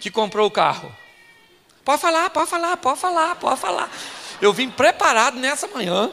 [0.00, 0.94] que comprou o carro?
[1.84, 3.90] Pode falar, pode falar, pode falar, pode falar.
[4.42, 6.12] Eu vim preparado nessa manhã.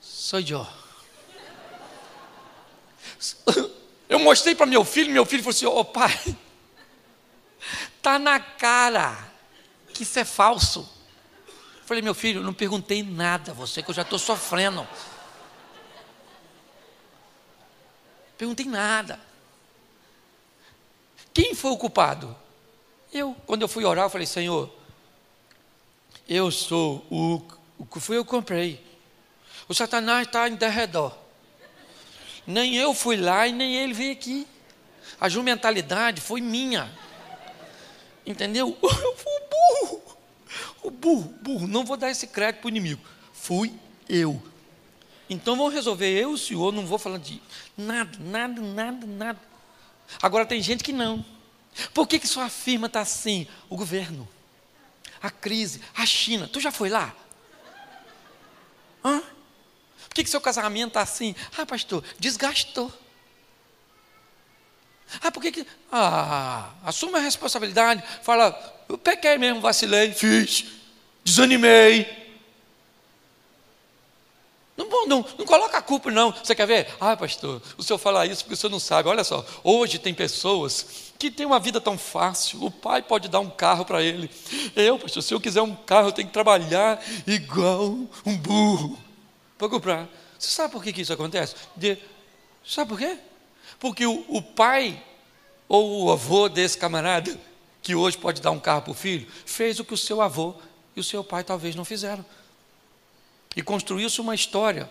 [0.00, 0.66] Sou eu.
[4.08, 6.36] Eu mostrei para meu filho, meu filho falou assim: Ô oh, pai,
[8.02, 9.16] tá na cara
[9.94, 10.80] que isso é falso.
[11.48, 14.86] Eu falei, meu filho, não perguntei nada a você, que eu já estou sofrendo.
[18.36, 19.20] Perguntei nada.
[21.32, 22.36] Quem foi o culpado?
[23.12, 24.81] Eu, quando eu fui orar, eu falei, Senhor,
[26.28, 27.42] eu sou o,
[27.78, 28.82] o que foi eu comprei.
[29.68, 31.16] O Satanás está em derredor.
[32.46, 34.46] Nem eu fui lá e nem ele veio aqui.
[35.20, 36.90] A jumentalidade foi minha.
[38.26, 38.76] Entendeu?
[38.82, 40.02] Eu fui burro.
[40.82, 41.66] O burro, burro.
[41.66, 43.02] Não vou dar esse crédito para o inimigo.
[43.32, 43.72] Fui
[44.08, 44.40] eu.
[45.28, 46.72] Então vamos resolver eu e o senhor.
[46.72, 47.42] Não vou falar de
[47.76, 49.40] nada, nada, nada, nada.
[50.20, 51.24] Agora tem gente que não.
[51.94, 53.46] Por que, que sua firma está assim?
[53.68, 54.28] O governo.
[55.22, 56.48] A crise, a China.
[56.48, 57.14] Tu já foi lá?
[59.04, 59.22] Hã?
[60.08, 61.34] Por que, que seu casamento está assim?
[61.56, 62.92] Ah, pastor, desgastou.
[65.22, 65.66] Ah, por que que...
[65.90, 68.02] Ah, assume a responsabilidade.
[68.22, 70.66] Fala, eu pequei mesmo, vacilei, fiz,
[71.24, 72.20] desanimei.
[74.76, 76.32] Não, não, não coloca a culpa, não.
[76.32, 76.88] Você quer ver?
[77.00, 79.08] Ah, pastor, o senhor fala isso porque o senhor não sabe.
[79.08, 82.64] Olha só, hoje tem pessoas que têm uma vida tão fácil.
[82.64, 84.28] O pai pode dar um carro para ele.
[84.74, 87.96] Eu, pastor, se eu quiser um carro, eu tenho que trabalhar igual
[88.26, 88.98] um burro
[89.56, 90.08] para comprar.
[90.36, 91.54] Você sabe por que, que isso acontece?
[91.76, 91.96] De,
[92.66, 93.16] sabe por quê?
[93.78, 95.00] Porque o, o pai
[95.68, 97.38] ou o avô desse camarada,
[97.80, 100.56] que hoje pode dar um carro para o filho, fez o que o seu avô
[100.96, 102.26] e o seu pai talvez não fizeram.
[103.54, 104.90] E construiu-se uma história.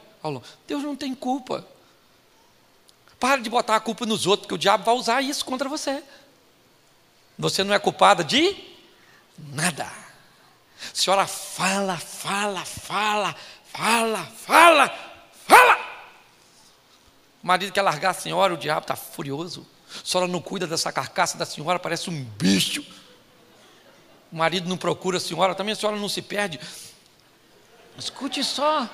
[0.66, 1.68] Deus não tem culpa.
[3.20, 6.02] Para de botar a culpa nos outros, porque o diabo vai usar isso contra você.
[7.42, 8.56] Você não é culpada de
[9.36, 9.86] nada.
[9.86, 13.36] A senhora fala, fala, fala,
[13.66, 14.88] fala, fala,
[15.48, 15.80] fala.
[17.44, 19.66] O marido quer largar a senhora, o diabo está furioso.
[19.90, 22.86] A senhora não cuida dessa carcaça da senhora, parece um bicho.
[24.32, 26.60] O marido não procura a senhora, também a senhora não se perde.
[27.98, 28.88] Escute só.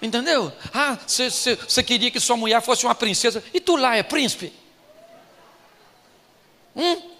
[0.00, 0.52] Entendeu?
[0.72, 3.42] Ah, você queria que sua mulher fosse uma princesa.
[3.52, 4.52] E tu lá é príncipe?
[6.76, 7.11] Hum?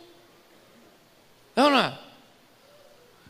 [1.55, 1.96] Não, não é?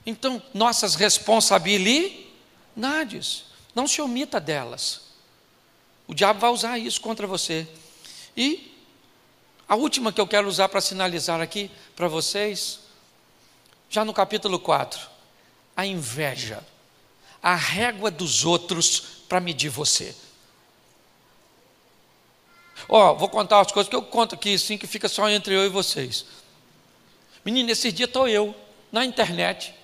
[0.04, 3.44] Então, nossas responsabilidades,
[3.74, 5.02] não se omita delas.
[6.06, 7.66] O diabo vai usar isso contra você.
[8.36, 8.76] E
[9.68, 12.80] a última que eu quero usar para sinalizar aqui para vocês,
[13.88, 15.08] já no capítulo 4,
[15.76, 16.64] a inveja
[17.42, 20.14] a régua dos outros para medir você.
[22.88, 25.54] Ó, oh, vou contar as coisas que eu conto aqui, sim, que fica só entre
[25.54, 26.24] eu e vocês.
[27.44, 28.54] Menino, esse dia estou eu,
[28.90, 29.74] na internet,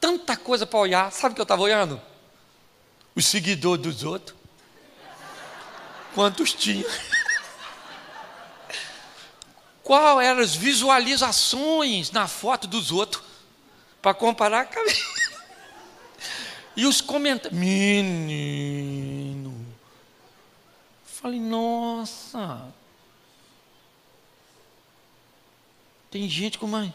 [0.00, 2.00] tanta coisa para olhar, sabe o que eu estava olhando?
[3.14, 4.36] Os seguidores dos outros.
[6.14, 6.86] Quantos tinha?
[9.82, 13.22] Qual eram as visualizações na foto dos outros?
[14.00, 14.84] Para comparar com a.
[16.76, 17.58] E os comentários.
[17.58, 19.54] Menino.
[21.04, 22.72] Falei, nossa.
[26.16, 26.90] Tem gente com mais.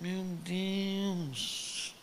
[0.00, 1.94] Meu Deus.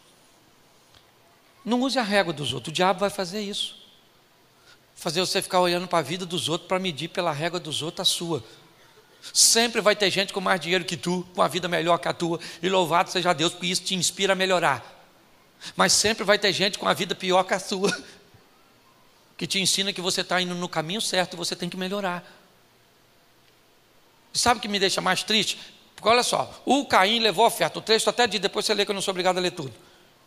[1.66, 2.72] Não use a régua dos outros.
[2.72, 3.76] O diabo vai fazer isso.
[4.96, 8.08] Fazer você ficar olhando para a vida dos outros para medir pela régua dos outros
[8.08, 8.42] a sua.
[9.34, 12.14] Sempre vai ter gente com mais dinheiro que tu, com a vida melhor que a
[12.14, 12.40] tua.
[12.64, 15.06] E louvado seja Deus, porque isso te inspira a melhorar.
[15.76, 17.92] Mas sempre vai ter gente com a vida pior que a sua,
[19.36, 22.24] que te ensina que você está indo no caminho certo e você tem que melhorar.
[24.34, 25.75] E sabe o que me deixa mais triste?
[25.96, 27.80] Porque olha só, o Caim levou a oferta.
[27.80, 29.74] O texto até diz, depois você lê que eu não sou obrigado a ler tudo.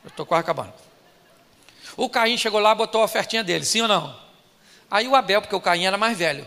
[0.03, 0.73] Eu estou quase acabando.
[1.97, 4.17] O Caim chegou lá, botou a ofertinha dele, sim ou não?
[4.91, 6.47] Aí o Abel, porque o Caim era mais velho.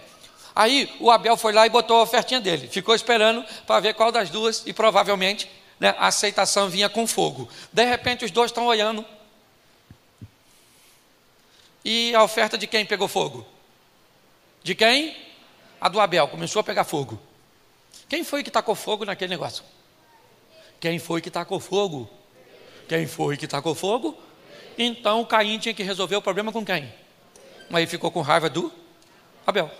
[0.55, 2.67] Aí o Abel foi lá e botou a ofertinha dele.
[2.67, 5.49] Ficou esperando para ver qual das duas, e provavelmente
[5.79, 7.47] né, a aceitação vinha com fogo.
[7.71, 9.05] De repente, os dois estão olhando.
[11.83, 13.45] E a oferta de quem pegou fogo?
[14.63, 15.15] De quem?
[15.79, 16.27] A do Abel.
[16.27, 17.19] Começou a pegar fogo.
[18.11, 19.63] Quem foi que tacou fogo naquele negócio?
[20.81, 22.09] Quem foi que tacou fogo?
[22.85, 24.21] Quem foi que tacou fogo?
[24.77, 26.93] Então Caim tinha que resolver o problema com quem?
[27.71, 28.69] Aí ficou com raiva do
[29.47, 29.71] Abel.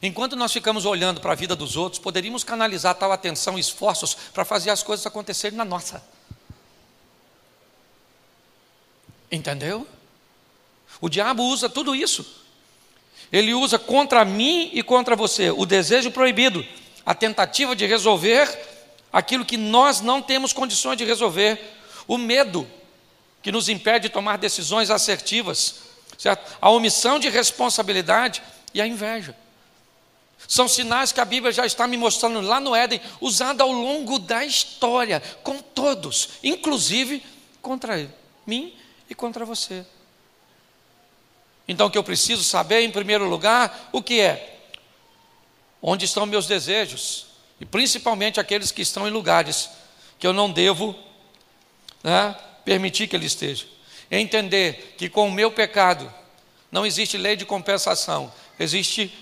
[0.00, 4.14] Enquanto nós ficamos olhando para a vida dos outros, poderíamos canalizar tal atenção e esforços
[4.32, 6.06] para fazer as coisas acontecerem na nossa.
[9.28, 9.88] Entendeu?
[11.00, 12.46] O diabo usa tudo isso.
[13.32, 16.64] Ele usa contra mim e contra você o desejo proibido,
[17.04, 18.48] a tentativa de resolver
[19.12, 21.60] aquilo que nós não temos condições de resolver,
[22.06, 22.66] o medo
[23.42, 25.76] que nos impede de tomar decisões assertivas,
[26.18, 26.56] certo?
[26.60, 28.42] a omissão de responsabilidade
[28.74, 29.34] e a inveja.
[30.46, 34.18] São sinais que a Bíblia já está me mostrando lá no Éden, usado ao longo
[34.18, 37.22] da história, com todos, inclusive
[37.60, 38.08] contra
[38.46, 38.74] mim
[39.10, 39.84] e contra você.
[41.68, 44.58] Então o que eu preciso saber, em primeiro lugar, o que é?
[45.82, 47.26] Onde estão meus desejos?
[47.60, 49.68] E principalmente aqueles que estão em lugares
[50.18, 50.96] que eu não devo
[52.02, 53.66] né, permitir que ele esteja.
[54.10, 56.12] Entender que com o meu pecado
[56.72, 59.12] não existe lei de compensação, existe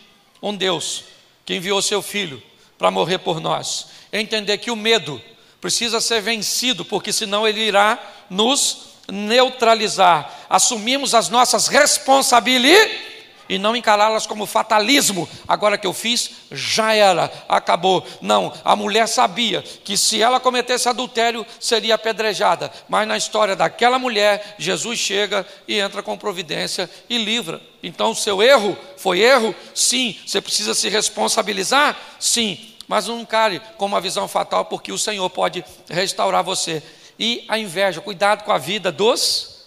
[0.41, 1.05] um Deus
[1.45, 2.43] que enviou seu filho
[2.79, 3.89] para morrer por nós.
[4.13, 5.21] Entender que o medo
[5.61, 7.99] precisa ser vencido, porque senão ele irá
[8.31, 10.33] nos neutralizar.
[10.49, 13.17] Assumimos as nossas responsabilidades
[13.49, 15.29] e não encará-las como fatalismo.
[15.47, 18.05] Agora que eu fiz, já era, acabou.
[18.21, 22.73] Não, a mulher sabia que se ela cometesse adultério, seria apedrejada.
[22.89, 27.61] Mas na história daquela mulher, Jesus chega e entra com providência e livra.
[27.83, 29.55] Então, seu erro foi erro?
[29.75, 30.17] Sim.
[30.27, 31.97] Você precisa se responsabilizar?
[32.19, 32.73] Sim.
[32.89, 36.83] Mas não encare com uma visão fatal, porque o Senhor pode restaurar você.
[37.19, 39.67] E a inveja, cuidado com a vida dos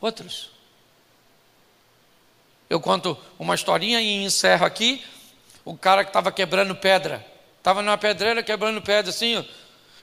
[0.00, 0.50] outros.
[2.68, 5.04] Eu conto uma historinha e encerro aqui.
[5.64, 7.24] O cara que estava quebrando pedra,
[7.58, 9.44] estava numa pedreira quebrando pedra assim, ó,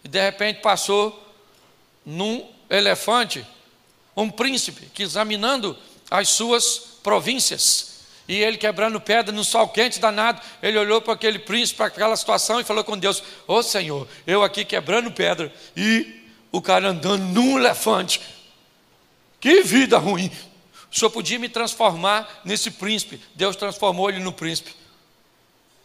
[0.04, 1.28] e de repente passou
[2.06, 3.46] num elefante
[4.16, 5.78] um príncipe que examinando
[6.10, 7.90] as suas províncias.
[8.28, 12.16] E ele quebrando pedra no sol quente danado, ele olhou para aquele príncipe, para aquela
[12.16, 16.19] situação e falou com Deus: Ô oh, Senhor, eu aqui quebrando pedra e
[16.52, 18.22] o cara andando num elefante.
[19.40, 20.32] Que vida ruim!
[20.92, 23.22] O senhor podia me transformar nesse príncipe.
[23.36, 24.76] Deus transformou ele no príncipe.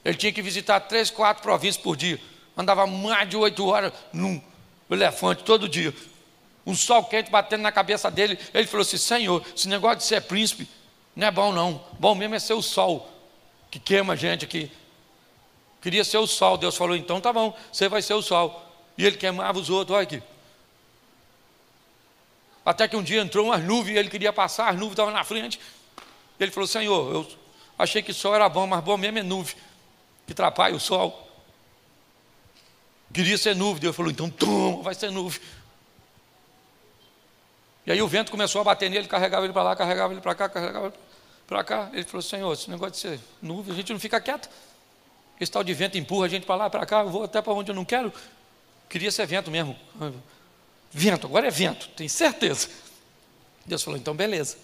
[0.04, 2.20] Ele tinha que visitar três, quatro províncias por dia.
[2.56, 4.40] Andava mais de oito horas num
[4.90, 5.94] elefante todo dia.
[6.66, 8.38] Um sol quente batendo na cabeça dele.
[8.52, 10.66] Ele falou assim: Senhor, esse negócio de ser príncipe
[11.14, 11.84] não é bom, não.
[11.98, 13.10] Bom mesmo é ser o sol
[13.70, 14.70] que queima a gente aqui.
[15.82, 16.56] Queria ser o sol.
[16.56, 18.62] Deus falou: então tá bom, você vai ser o sol.
[18.96, 19.96] E ele queimava os outros.
[19.96, 20.22] Olha aqui.
[22.64, 25.22] Até que um dia entrou umas nuvens e ele queria passar, as nuvens estavam na
[25.22, 25.60] frente.
[26.40, 27.28] Ele falou: Senhor, eu
[27.78, 29.54] achei que o sol era bom, mas bom mesmo é nuvem,
[30.26, 31.28] que atrapalha o sol.
[33.12, 33.80] Queria ser nuvem.
[33.80, 35.40] Deus falou: então toma, vai ser nuvem.
[37.86, 40.34] E aí o vento começou a bater nele, carregava ele para lá, carregava ele para
[40.34, 40.94] cá, carregava ele
[41.46, 41.90] para cá.
[41.92, 44.48] Ele falou: Senhor, esse negócio de ser nuvem, a gente não fica quieto.
[45.38, 47.52] Esse tal de vento empurra a gente para lá, para cá, eu vou até para
[47.52, 48.12] onde eu não quero.
[48.88, 49.76] Queria ser vento mesmo.
[50.96, 52.68] Vento, agora é vento, tem certeza.
[53.66, 54.56] Deus falou, então beleza.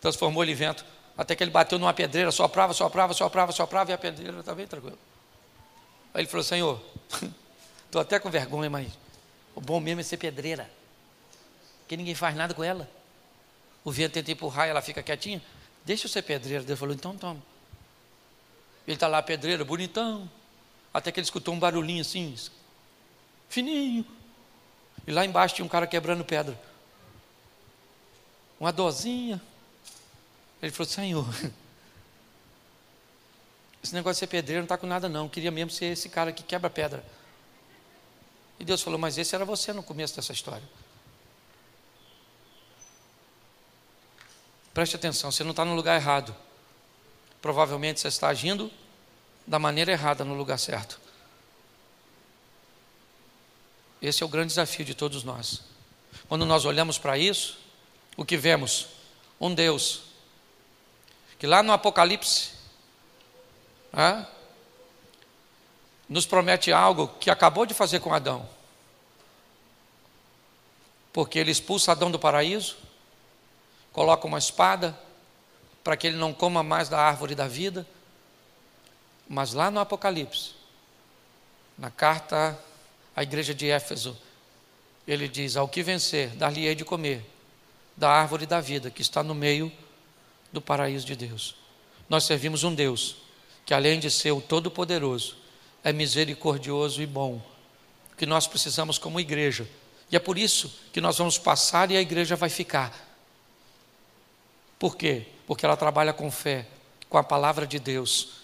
[0.00, 0.84] Transformou ele em vento.
[1.16, 4.68] Até que ele bateu numa pedreira, soprava, soprava, soprava, soprava, e a pedreira estava bem
[4.68, 4.96] tranquila.
[6.14, 6.80] Aí ele falou, Senhor,
[7.86, 8.86] estou até com vergonha, mas
[9.52, 10.70] o bom mesmo é ser pedreira.
[11.80, 12.88] Porque ninguém faz nada com ela.
[13.82, 15.42] O vento tenta empurrar e ela fica quietinha.
[15.84, 16.62] Deixa eu ser pedreira.
[16.62, 17.42] Deus falou, então toma.
[18.86, 20.30] Ele está lá, pedreira, bonitão.
[20.94, 22.36] Até que ele escutou um barulhinho assim,
[23.48, 24.06] fininho.
[25.08, 26.60] E lá embaixo tinha um cara quebrando pedra.
[28.60, 29.40] Uma dozinha.
[30.60, 31.26] Ele falou: Senhor,
[33.82, 35.24] esse negócio de ser pedreiro não está com nada, não.
[35.24, 37.02] Eu queria mesmo ser esse cara que quebra pedra.
[38.60, 40.68] E Deus falou: Mas esse era você no começo dessa história.
[44.74, 46.36] Preste atenção, você não está no lugar errado.
[47.40, 48.70] Provavelmente você está agindo
[49.46, 51.00] da maneira errada no lugar certo.
[54.00, 55.62] Esse é o grande desafio de todos nós.
[56.28, 57.58] Quando nós olhamos para isso,
[58.16, 58.88] o que vemos?
[59.40, 60.08] Um Deus
[61.38, 62.50] que lá no Apocalipse
[66.08, 68.48] nos promete algo que acabou de fazer com Adão.
[71.12, 72.76] Porque ele expulsa Adão do paraíso,
[73.92, 74.98] coloca uma espada
[75.84, 77.86] para que ele não coma mais da árvore da vida.
[79.28, 80.54] Mas lá no Apocalipse,
[81.76, 82.58] na carta
[83.18, 84.16] a igreja de Éfeso,
[85.04, 87.28] ele diz: Ao que vencer, dar-lhe-ei de comer
[87.96, 89.72] da árvore da vida que está no meio
[90.52, 91.56] do paraíso de Deus.
[92.08, 93.16] Nós servimos um Deus
[93.66, 95.36] que, além de ser o Todo-Poderoso,
[95.82, 97.42] é misericordioso e bom,
[98.16, 99.68] que nós precisamos como igreja.
[100.12, 102.94] E é por isso que nós vamos passar e a igreja vai ficar.
[104.78, 105.26] Por quê?
[105.44, 106.68] Porque ela trabalha com fé,
[107.08, 108.42] com a palavra de Deus,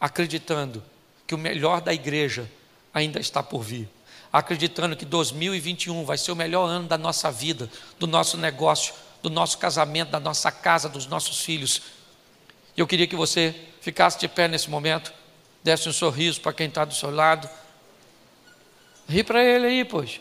[0.00, 0.80] acreditando
[1.26, 2.48] que o melhor da igreja
[2.96, 3.86] ainda está por vir.
[4.32, 9.28] Acreditando que 2021 vai ser o melhor ano da nossa vida, do nosso negócio, do
[9.28, 11.82] nosso casamento, da nossa casa, dos nossos filhos.
[12.74, 15.12] Eu queria que você ficasse de pé nesse momento,
[15.62, 17.48] desse um sorriso para quem está do seu lado.
[19.06, 20.18] Ri para ele aí, pois.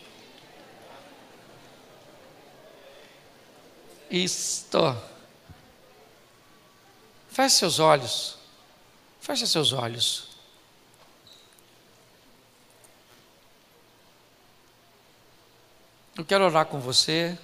[4.12, 4.98] Isto.
[7.30, 8.38] Feche seus olhos.
[9.22, 10.25] Feche seus olhos.
[16.18, 17.38] Eu quero orar com você.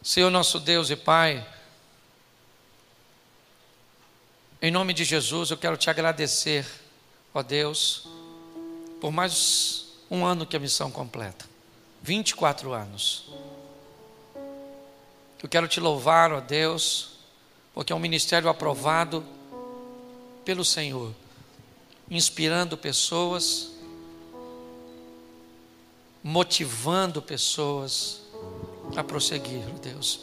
[0.00, 1.44] Senhor nosso Deus e Pai,
[4.60, 6.64] em nome de Jesus eu quero te agradecer,
[7.34, 8.06] ó Deus,
[9.00, 11.44] por mais um ano que a missão completa
[12.02, 13.28] 24 anos.
[15.42, 17.18] Eu quero te louvar, ó Deus,
[17.74, 19.24] porque é um ministério aprovado
[20.44, 21.12] pelo Senhor
[22.12, 23.70] inspirando pessoas,
[26.22, 28.20] motivando pessoas,
[28.94, 30.20] a prosseguir, Deus.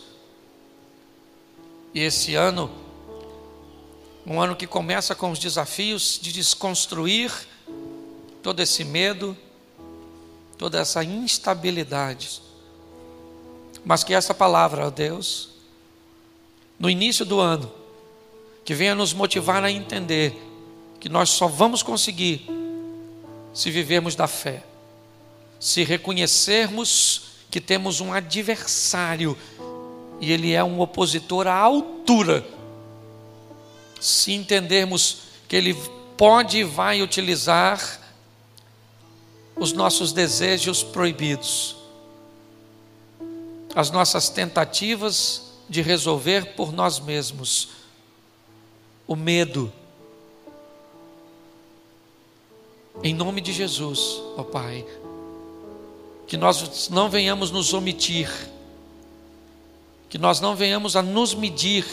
[1.92, 2.70] E esse ano,
[4.24, 7.34] um ano que começa com os desafios de desconstruir
[8.44, 9.36] todo esse medo,
[10.60, 12.40] toda essa instabilidade.
[13.84, 15.50] Mas que essa palavra, ó Deus,
[16.78, 17.74] no início do ano,
[18.64, 20.49] que venha nos motivar a entender
[21.00, 22.48] que nós só vamos conseguir
[23.54, 24.64] se vivermos da fé,
[25.60, 29.38] se reconhecermos que temos um adversário
[30.20, 32.46] e ele é um opositor à altura,
[34.00, 35.74] se entendermos que ele
[36.18, 38.00] pode e vai utilizar
[39.56, 41.76] os nossos desejos proibidos,
[43.76, 47.70] as nossas tentativas de resolver por nós mesmos,
[49.08, 49.72] o medo.
[53.02, 54.86] Em nome de Jesus, ó Pai,
[56.28, 58.30] que nós não venhamos nos omitir,
[60.10, 61.86] que nós não venhamos a nos medir,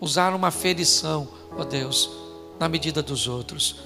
[0.00, 2.10] usar uma ferição, ó Deus,
[2.58, 3.76] na medida dos outros,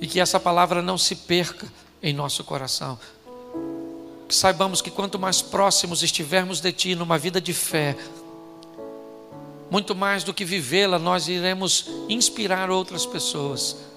[0.00, 1.70] e que essa palavra não se perca
[2.02, 2.98] em nosso coração.
[4.26, 7.96] Que saibamos que quanto mais próximos estivermos de Ti numa vida de fé,
[9.70, 13.87] muito mais do que vivê-la, nós iremos inspirar outras pessoas.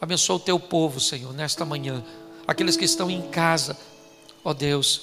[0.00, 2.02] Abençoa o Teu povo, Senhor, nesta manhã,
[2.46, 3.76] aqueles que estão em casa
[4.44, 5.02] ó Deus,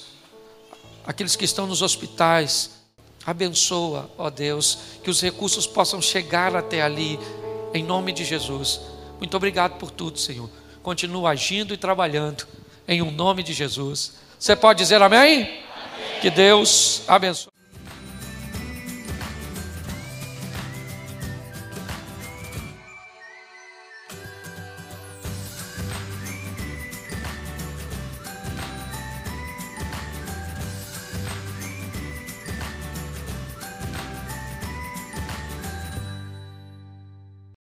[1.06, 2.70] aqueles que estão nos hospitais,
[3.24, 7.18] abençoa, ó Deus, que os recursos possam chegar até ali,
[7.72, 8.80] em nome de Jesus.
[9.18, 10.48] Muito obrigado por tudo, Senhor.
[10.82, 12.46] Continua agindo e trabalhando,
[12.86, 14.14] em um nome de Jesus.
[14.38, 15.42] Você pode dizer amém?
[15.42, 15.62] amém.
[16.20, 17.57] Que Deus abençoe.